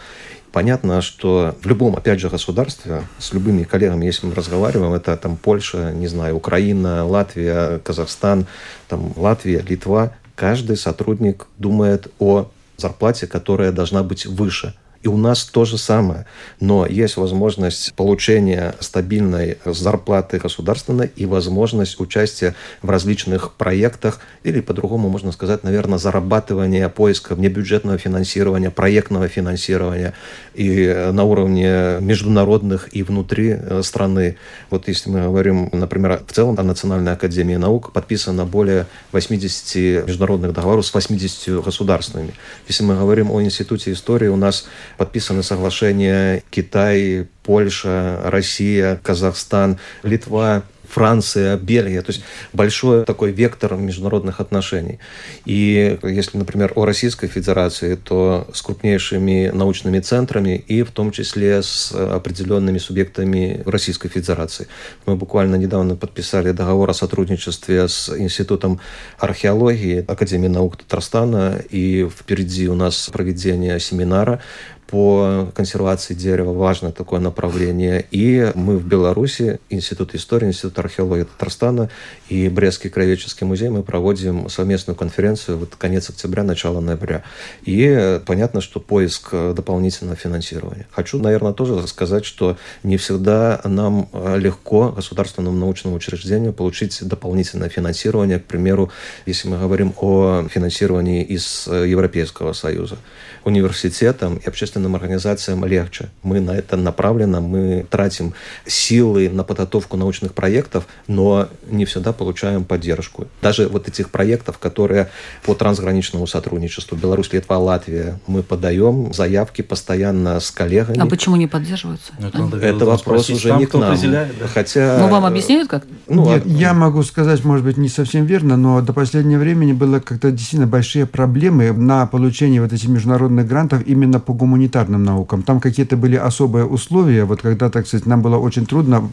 Понятно, 0.53 1.01
что 1.01 1.55
в 1.63 1.67
любом, 1.67 1.97
опять 1.97 2.21
же, 2.21 2.29
государстве, 2.29 3.03
с 3.19 3.33
любыми 3.33 3.63
коллегами, 3.63 4.05
если 4.05 4.27
мы 4.27 4.35
разговариваем, 4.35 4.93
это 4.93 5.17
там 5.17 5.37
Польша, 5.37 5.93
не 5.93 6.09
знаю, 6.09 6.37
Украина, 6.37 7.07
Латвия, 7.07 7.79
Казахстан, 7.79 8.47
там 8.89 9.13
Латвия, 9.17 9.61
Литва, 9.61 10.13
каждый 10.35 10.77
сотрудник 10.77 11.47
думает 11.57 12.09
о 12.19 12.51
зарплате, 12.77 13.27
которая 13.27 13.73
должна 13.73 14.03
быть 14.03 14.27
выше– 14.27 14.75
и 15.07 15.09
у 15.09 15.17
нас 15.17 15.45
то 15.45 15.65
же 15.65 15.79
самое. 15.79 16.27
Но 16.59 16.85
есть 16.85 17.17
возможность 17.17 17.95
получения 17.95 18.75
стабильной 18.81 19.57
зарплаты 19.65 20.39
государственной 20.39 21.13
и 21.15 21.27
возможность 21.27 22.01
участия 22.01 22.57
в 22.83 22.91
различных 22.91 23.53
проектах, 23.53 24.19
или 24.43 24.61
по-другому 24.61 25.09
можно 25.09 25.31
сказать, 25.31 25.63
наверное, 25.63 25.99
зарабатывания, 25.99 26.89
поиска 26.89 27.37
внебюджетного 27.37 27.99
финансирования, 27.99 28.71
проектного 28.71 29.29
финансирования 29.29 30.13
и 30.55 31.11
на 31.13 31.23
уровне 31.23 31.99
международных 32.01 32.89
и 32.93 33.05
внутри 33.05 33.51
э, 33.51 33.83
страны. 33.85 34.37
Вот 34.71 34.89
если 34.89 35.09
мы 35.09 35.23
говорим, 35.23 35.71
например, 35.73 36.25
в 36.27 36.33
целом 36.33 36.59
о 36.59 36.65
Национальной 36.65 37.13
академии 37.13 37.55
наук, 37.55 37.93
подписано 37.93 38.45
более 38.45 38.89
80 39.13 40.09
международных 40.09 40.53
договоров 40.53 40.85
с 40.85 40.93
80 40.93 41.63
государствами. 41.63 42.35
Если 42.67 42.83
мы 42.83 42.97
говорим 42.97 43.31
о 43.31 43.41
Институте 43.41 43.93
истории, 43.93 44.27
у 44.27 44.37
нас 44.37 44.67
подписаны 44.97 45.43
соглашения 45.43 46.43
Китай, 46.51 47.27
Польша, 47.43 48.21
Россия, 48.25 49.01
Казахстан, 49.03 49.79
Литва, 50.03 50.63
Франция, 50.89 51.57
Бельгия. 51.57 52.03
То 52.03 52.13
есть 52.13 52.25
большой 52.53 53.05
такой 53.05 53.33
вектор 53.33 53.75
международных 53.77 54.41
отношений. 54.41 54.99
И 55.45 55.99
если, 56.03 56.39
например, 56.39 56.73
о 56.75 56.85
Российской 56.85 57.27
Федерации, 57.27 57.97
то 57.97 58.47
с 58.53 58.63
крупнейшими 58.63 59.51
научными 59.53 59.99
центрами 60.01 60.57
и 60.57 60.83
в 60.83 60.91
том 60.91 61.11
числе 61.11 61.63
с 61.63 61.93
определенными 61.93 62.79
субъектами 62.79 63.63
Российской 63.67 64.09
Федерации. 64.09 64.69
Мы 65.07 65.17
буквально 65.17 65.57
недавно 65.57 65.97
подписали 65.97 66.53
договор 66.53 66.91
о 66.91 66.95
сотрудничестве 66.95 67.89
с 67.89 68.09
Институтом 68.17 68.81
археологии 69.19 70.05
Академии 70.07 70.49
наук 70.49 70.77
Татарстана, 70.77 71.61
и 71.71 72.09
впереди 72.09 72.69
у 72.69 72.75
нас 72.75 73.11
проведение 73.13 73.79
семинара 73.81 74.41
по 74.87 75.51
консервации 75.55 76.15
дерева, 76.15 76.53
важное 76.53 76.93
такое 76.93 77.21
направление. 77.21 78.05
И 78.11 78.53
мы 78.55 78.77
в 78.79 78.87
Беларуси, 78.87 79.59
Институт 79.71 80.15
истории, 80.15 80.47
Институт 80.47 80.79
археологии 80.79 81.25
Татарстана 81.25 81.91
и 82.29 82.49
Брестский 82.49 82.91
краеведческий 82.91 83.47
музей, 83.47 83.69
мы 83.69 83.83
проводим 83.83 84.49
совместную 84.49 84.97
конференцию 84.97 85.59
вот 85.59 85.75
конец 85.77 86.11
октября, 86.11 86.43
начало 86.45 86.81
ноября. 86.81 87.25
И 87.65 88.21
понятно, 88.27 88.61
что 88.61 88.81
поиск 88.81 89.31
дополнительного 89.33 90.17
финансирования. 90.17 90.87
Хочу, 90.93 91.19
наверное, 91.19 91.53
тоже 91.53 91.87
сказать, 91.89 92.25
что 92.25 92.57
не 92.83 92.97
всегда 92.97 93.61
нам 93.65 94.09
легко 94.37 94.91
государственному 94.91 95.57
научному 95.57 95.97
учреждению 95.97 96.53
получить 96.53 96.99
дополнительное 97.03 97.69
финансирование. 97.69 98.39
К 98.39 98.45
примеру, 98.45 98.91
если 99.27 99.49
мы 99.49 99.59
говорим 99.59 99.95
о 99.97 100.47
финансировании 100.49 101.25
из 101.25 101.67
Европейского 101.67 102.53
Союза 102.53 102.99
университетам 103.45 104.37
и 104.37 104.47
общественным 104.47 104.76
организациям 104.95 105.65
легче. 105.65 106.09
Мы 106.23 106.41
на 106.41 106.53
это 106.53 106.77
направлены, 106.77 107.41
мы 107.41 107.87
тратим 107.91 108.35
силы 108.67 109.29
на 109.29 109.45
подготовку 109.45 109.97
научных 109.97 110.35
проектов, 110.35 110.87
но 111.07 111.49
не 111.69 111.85
всегда 111.85 112.13
получаем 112.13 112.65
поддержку. 112.65 113.27
Даже 113.43 113.69
вот 113.69 113.89
этих 113.89 114.11
проектов, 114.11 114.59
которые 114.59 115.09
по 115.45 115.55
трансграничному 115.55 116.27
сотрудничеству, 116.27 116.97
Беларусь, 116.97 117.33
Литва, 117.33 117.59
Латвия, 117.59 118.19
мы 118.27 118.43
подаем 118.43 119.13
заявки 119.13 119.63
постоянно 119.63 120.41
с 120.41 120.51
коллегами. 120.51 120.99
А 120.99 121.07
почему 121.07 121.37
не 121.37 121.47
поддерживаются? 121.47 122.13
Ну, 122.19 122.29
это, 122.29 122.39
надо 122.39 122.57
это 122.59 122.85
вопрос 122.85 123.31
уже 123.31 123.53
не 123.53 123.67
к 123.67 123.75
нам. 123.75 123.97
Да? 124.11 124.29
Хотя... 124.53 124.99
Ну, 124.99 125.09
вам 125.09 125.25
объясняют 125.25 125.69
как? 125.69 125.85
Ну, 126.09 126.27
Нет, 126.27 126.43
а... 126.45 126.49
я 126.49 126.75
могу 126.75 127.03
сказать, 127.03 127.45
может 127.45 127.65
быть, 127.65 127.77
не 127.77 127.89
совсем 127.89 128.25
верно, 128.27 128.57
но 128.57 128.81
до 128.81 128.93
последнего 128.93 129.41
времени 129.41 129.73
было 129.73 130.01
как-то 130.01 130.31
действительно 130.31 130.67
большие 130.67 131.07
проблемы 131.07 131.73
на 131.73 132.07
получение 132.07 132.61
вот 132.61 132.73
этих 132.73 132.89
международных 132.89 133.47
грантов 133.47 133.83
именно 133.87 134.21
по 134.21 134.33
гуманитарным 134.67 135.05
наукам. 135.05 135.43
Там 135.43 135.61
какие-то 135.61 135.97
были 135.97 136.17
особые 136.17 136.65
условия, 136.65 137.25
вот 137.25 137.43
когда, 137.43 137.71
так 137.71 137.87
сказать, 137.87 138.07
нам 138.07 138.23
было 138.23 138.37
очень 138.37 138.67
трудно 138.67 139.09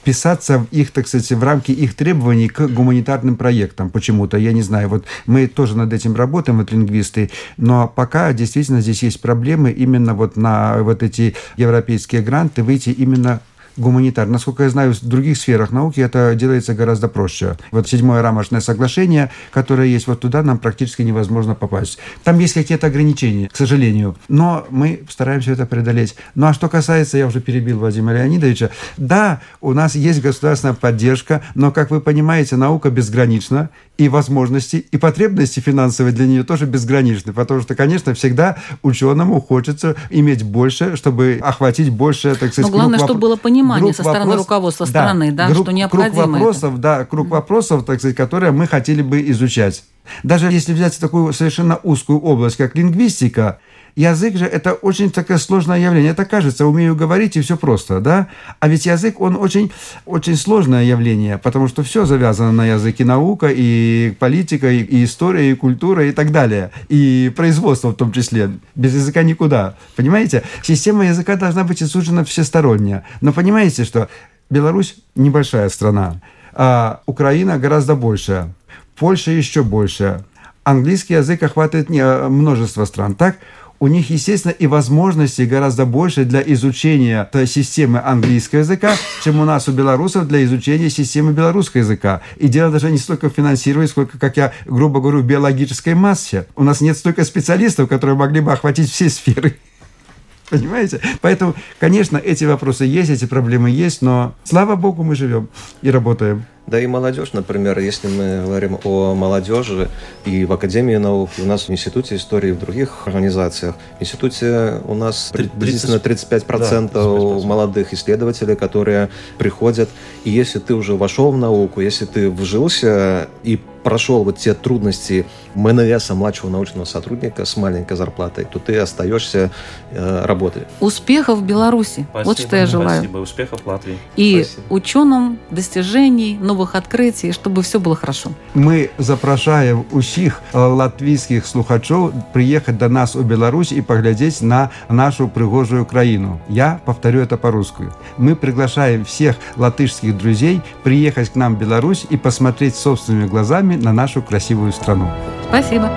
вписаться 0.00 0.58
в 0.58 0.72
их, 0.72 0.90
так 0.90 1.08
сказать, 1.08 1.32
в 1.32 1.42
рамки 1.42 1.72
их 1.72 1.94
требований 1.94 2.48
к 2.48 2.68
гуманитарным 2.68 3.36
проектам 3.36 3.90
почему-то. 3.90 4.36
Я 4.36 4.52
не 4.52 4.62
знаю, 4.62 4.88
вот 4.88 5.04
мы 5.26 5.46
тоже 5.46 5.76
над 5.76 5.92
этим 5.92 6.14
работаем, 6.14 6.58
вот 6.58 6.72
лингвисты, 6.72 7.30
но 7.56 7.92
пока 7.94 8.32
действительно 8.32 8.80
здесь 8.80 9.02
есть 9.02 9.20
проблемы 9.20 9.70
именно 9.72 10.14
вот 10.14 10.36
на 10.36 10.78
вот 10.82 11.02
эти 11.02 11.34
европейские 11.56 12.22
гранты 12.22 12.62
выйти 12.62 12.90
именно 12.90 13.40
гуманитар. 13.76 14.26
Насколько 14.26 14.64
я 14.64 14.70
знаю, 14.70 14.92
в 14.92 15.04
других 15.04 15.36
сферах 15.36 15.70
науки 15.70 16.00
это 16.00 16.34
делается 16.34 16.74
гораздо 16.74 17.08
проще. 17.08 17.56
Вот 17.70 17.88
седьмое 17.88 18.22
рамочное 18.22 18.60
соглашение, 18.60 19.30
которое 19.50 19.88
есть 19.88 20.06
вот 20.06 20.20
туда, 20.20 20.42
нам 20.42 20.58
практически 20.58 21.02
невозможно 21.02 21.54
попасть. 21.54 21.98
Там 22.22 22.38
есть 22.38 22.54
какие-то 22.54 22.86
ограничения, 22.86 23.48
к 23.48 23.56
сожалению. 23.56 24.16
Но 24.28 24.66
мы 24.70 25.02
стараемся 25.08 25.52
это 25.52 25.66
преодолеть. 25.66 26.16
Ну 26.34 26.46
а 26.46 26.54
что 26.54 26.68
касается, 26.68 27.18
я 27.18 27.26
уже 27.26 27.40
перебил 27.40 27.78
Владимира 27.78 28.18
Леонидовича, 28.18 28.70
да, 28.96 29.40
у 29.60 29.72
нас 29.72 29.94
есть 29.94 30.20
государственная 30.20 30.74
поддержка, 30.74 31.42
но, 31.54 31.72
как 31.72 31.90
вы 31.90 32.00
понимаете, 32.00 32.56
наука 32.56 32.90
безгранична, 32.90 33.70
и 33.96 34.08
возможности, 34.08 34.84
и 34.90 34.96
потребности 34.96 35.60
финансовые 35.60 36.12
для 36.12 36.26
нее 36.26 36.42
тоже 36.42 36.66
безграничны, 36.66 37.32
потому 37.32 37.60
что, 37.60 37.76
конечно, 37.76 38.12
всегда 38.14 38.56
ученому 38.82 39.40
хочется 39.40 39.94
иметь 40.10 40.42
больше, 40.42 40.96
чтобы 40.96 41.38
охватить 41.40 41.90
больше, 41.90 42.34
так 42.34 42.52
сказать, 42.52 42.70
Но 42.70 42.76
главное, 42.76 42.98
чтобы 42.98 43.20
было 43.20 43.36
понимание 43.36 43.63
со 43.92 44.02
стороны 44.02 44.26
вопрос... 44.26 44.46
руководства 44.46 44.84
страны, 44.84 45.32
да, 45.32 45.48
да 45.48 45.52
групп, 45.52 45.66
что 45.66 45.72
необходимо 45.72 46.22
круг 46.22 46.32
вопросов, 46.32 46.72
это. 46.72 46.82
да, 46.82 47.04
круг 47.04 47.28
вопросов, 47.28 47.84
так 47.84 47.98
сказать, 47.98 48.16
которые 48.16 48.52
мы 48.52 48.66
хотели 48.66 49.02
бы 49.02 49.28
изучать. 49.30 49.84
Даже 50.22 50.50
если 50.50 50.72
взять 50.72 50.98
такую 50.98 51.32
совершенно 51.32 51.76
узкую 51.82 52.20
область, 52.20 52.56
как 52.56 52.76
лингвистика, 52.76 53.58
Язык 53.96 54.36
же 54.36 54.44
это 54.44 54.72
очень 54.72 55.10
такое 55.10 55.38
сложное 55.38 55.78
явление. 55.78 56.10
Это 56.10 56.24
кажется, 56.24 56.66
умею 56.66 56.96
говорить 56.96 57.36
и 57.36 57.40
все 57.40 57.56
просто, 57.56 58.00
да? 58.00 58.26
А 58.58 58.66
ведь 58.66 58.86
язык, 58.86 59.20
он 59.20 59.36
очень, 59.36 59.70
очень 60.04 60.36
сложное 60.36 60.84
явление, 60.84 61.38
потому 61.38 61.68
что 61.68 61.84
все 61.84 62.04
завязано 62.04 62.50
на 62.50 62.66
языке. 62.66 63.04
Наука, 63.04 63.48
и 63.54 64.14
политика, 64.18 64.68
и, 64.68 64.78
и 64.78 65.04
история, 65.04 65.52
и 65.52 65.54
культура, 65.54 66.06
и 66.06 66.12
так 66.12 66.32
далее. 66.32 66.72
И 66.88 67.32
производство 67.36 67.90
в 67.90 67.94
том 67.94 68.10
числе. 68.10 68.50
Без 68.74 68.94
языка 68.94 69.22
никуда. 69.22 69.76
Понимаете? 69.94 70.42
Система 70.62 71.06
языка 71.06 71.36
должна 71.36 71.62
быть 71.62 71.80
изучена 71.80 72.24
всесторонне. 72.24 73.04
Но 73.20 73.32
понимаете, 73.32 73.84
что 73.84 74.08
Беларусь 74.50 74.96
небольшая 75.14 75.68
страна, 75.68 76.20
а 76.52 77.00
Украина 77.06 77.58
гораздо 77.58 77.94
больше, 77.94 78.52
Польша 78.96 79.30
еще 79.30 79.62
больше. 79.62 80.24
Английский 80.64 81.14
язык 81.14 81.42
охватывает 81.42 81.88
множество 81.90 82.84
стран. 82.86 83.14
Так, 83.14 83.36
у 83.80 83.86
них, 83.86 84.10
естественно, 84.10 84.52
и 84.52 84.66
возможностей 84.66 85.46
гораздо 85.46 85.84
больше 85.84 86.24
для 86.24 86.40
изучения 86.40 87.28
системы 87.46 88.00
английского 88.02 88.60
языка, 88.60 88.94
чем 89.22 89.40
у 89.40 89.44
нас, 89.44 89.68
у 89.68 89.72
белорусов, 89.72 90.26
для 90.28 90.44
изучения 90.44 90.90
системы 90.90 91.32
белорусского 91.32 91.80
языка. 91.80 92.22
И 92.36 92.48
дело 92.48 92.70
даже 92.70 92.90
не 92.90 92.98
столько 92.98 93.28
в 93.28 93.34
финансировании, 93.34 93.88
сколько, 93.88 94.18
как 94.18 94.36
я 94.36 94.52
грубо 94.64 95.00
говорю, 95.00 95.20
в 95.20 95.26
биологической 95.26 95.94
массе. 95.94 96.46
У 96.56 96.64
нас 96.64 96.80
нет 96.80 96.96
столько 96.96 97.24
специалистов, 97.24 97.88
которые 97.88 98.16
могли 98.16 98.40
бы 98.40 98.52
охватить 98.52 98.90
все 98.90 99.08
сферы. 99.08 99.56
Понимаете? 100.50 101.00
Поэтому, 101.20 101.54
конечно, 101.78 102.16
эти 102.16 102.44
вопросы 102.44 102.84
есть, 102.84 103.10
эти 103.10 103.24
проблемы 103.24 103.70
есть, 103.70 104.02
но 104.02 104.34
слава 104.44 104.76
богу, 104.76 105.02
мы 105.02 105.14
живем 105.14 105.48
и 105.82 105.90
работаем. 105.90 106.44
Да 106.66 106.80
и 106.80 106.86
молодежь, 106.86 107.34
например, 107.34 107.78
если 107.78 108.08
мы 108.08 108.42
говорим 108.42 108.78
о 108.84 109.14
молодежи 109.14 109.90
и 110.24 110.46
в 110.46 110.52
Академии 110.52 110.96
наук, 110.96 111.30
и 111.36 111.42
у 111.42 111.44
нас 111.44 111.68
в 111.68 111.70
Институте 111.70 112.16
истории, 112.16 112.50
и 112.50 112.52
в 112.52 112.58
других 112.58 113.06
организациях. 113.06 113.74
В 113.98 114.02
Институте 114.02 114.80
у 114.86 114.94
нас 114.94 115.30
30, 115.32 115.52
приблизительно 115.52 115.96
35%, 115.96 116.90
да, 116.92 117.00
35% 117.00 117.44
молодых 117.44 117.92
исследователей, 117.92 118.56
которые 118.56 119.10
приходят. 119.36 119.90
И 120.24 120.30
если 120.30 120.58
ты 120.58 120.74
уже 120.74 120.94
вошел 120.94 121.30
в 121.32 121.36
науку, 121.36 121.82
если 121.82 122.06
ты 122.06 122.30
вжился 122.30 123.28
и 123.42 123.60
прошел 123.83 124.23
вот 124.23 124.37
те 124.37 124.53
трудности 124.53 125.25
МНС, 125.55 126.09
младшего 126.09 126.49
научного 126.49 126.85
сотрудника 126.85 127.45
с 127.45 127.57
маленькой 127.57 127.97
зарплатой, 127.97 128.45
то 128.45 128.59
ты 128.59 128.77
остаешься 128.77 129.51
э, 129.91 130.25
работать. 130.25 130.67
Успехов 130.79 131.39
в 131.39 131.43
Беларуси. 131.43 132.05
Спасибо, 132.09 132.27
вот 132.29 132.39
что 132.39 132.55
я 132.55 132.65
желаю. 132.65 132.99
Спасибо. 132.99 133.17
Успехов 133.17 133.61
в 133.63 133.67
Латвии. 133.67 133.97
И 134.15 134.43
Спасибо. 134.43 134.73
ученым 134.73 135.39
достижений, 135.49 136.37
новых 136.39 136.75
открытий, 136.75 137.31
чтобы 137.31 137.63
все 137.63 137.79
было 137.79 137.95
хорошо. 137.95 138.31
Мы 138.53 138.89
запрашаем 138.97 139.85
усіх 139.91 140.41
э, 140.53 140.59
латвійскіх 140.59 141.45
слухачоў 141.45 142.11
приехать 142.33 142.77
до 142.77 142.89
нас 142.89 143.15
у 143.15 143.23
Беларусь 143.23 143.71
и 143.71 143.81
поглядеть 143.81 144.41
на 144.41 144.69
нашу 144.89 145.27
пригожую 145.27 145.85
краину. 145.85 146.39
Я 146.47 146.79
повторю 146.85 147.21
это 147.21 147.37
по-русски. 147.37 147.89
Мы 148.17 148.35
приглашаем 148.35 149.05
всех 149.05 149.35
латышских 149.55 150.17
друзей 150.17 150.61
приехать 150.83 151.29
к 151.29 151.35
нам 151.35 151.55
в 151.55 151.59
Беларусь 151.59 152.05
и 152.09 152.17
посмотреть 152.17 152.75
собственными 152.75 153.27
глазами 153.27 153.72
на 153.76 153.92
нашу 153.92 154.22
красивую 154.22 154.72
страну. 154.72 155.10
Спасибо. 155.48 155.90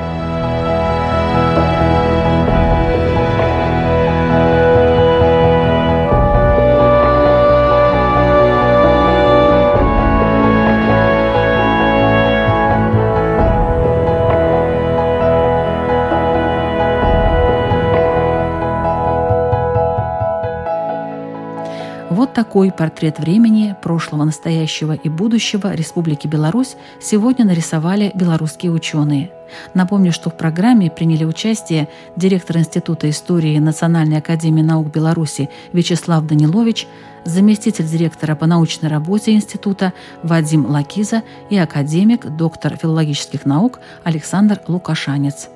Вот 22.58 22.64
такой 22.64 22.76
портрет 22.76 23.20
времени, 23.20 23.76
прошлого, 23.84 24.24
настоящего 24.24 24.94
и 24.94 25.10
будущего 25.10 25.76
Республики 25.76 26.26
Беларусь 26.26 26.76
сегодня 27.00 27.46
нарисовали 27.46 28.12
белорусские 28.16 28.72
ученые. 28.72 29.30
Напомню, 29.76 30.12
что 30.12 30.32
в 30.32 30.38
программе 30.38 30.90
приняли 30.90 31.24
участие 31.24 31.88
директор 32.16 32.58
Института 32.58 33.12
истории 33.12 33.60
Национальной 33.60 34.18
академии 34.18 34.64
наук 34.64 34.88
Беларуси 34.88 35.52
Вячеслав 35.72 36.26
Данилович, 36.26 36.88
заместитель 37.26 37.86
директора 37.86 38.34
по 38.34 38.48
научной 38.48 38.90
работе 38.90 39.34
института 39.34 39.94
Вадим 40.24 40.66
Лакиза 40.66 41.22
и 41.52 41.58
академик, 41.60 42.26
доктор 42.26 42.76
филологических 42.76 43.46
наук 43.46 43.80
Александр 44.04 44.62
Лукашанец. 44.68 45.50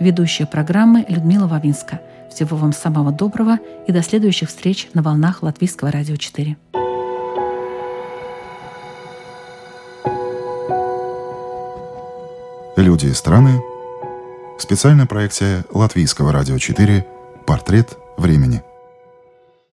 Ведущая 0.00 0.44
программы 0.44 1.06
Людмила 1.08 1.46
Вавинска. 1.46 1.98
Всего 2.36 2.58
вам 2.58 2.74
самого 2.74 3.12
доброго 3.12 3.58
и 3.86 3.92
до 3.92 4.02
следующих 4.02 4.50
встреч 4.50 4.90
на 4.92 5.02
волнах 5.02 5.42
Латвийского 5.42 5.90
радио 5.90 6.16
4. 6.16 6.54
Люди 12.76 13.06
и 13.06 13.12
страны. 13.14 13.62
Специальная 14.58 15.06
проекция 15.06 15.64
Латвийского 15.70 16.30
радио 16.30 16.58
4. 16.58 17.06
Портрет 17.46 17.96
времени. 18.18 18.62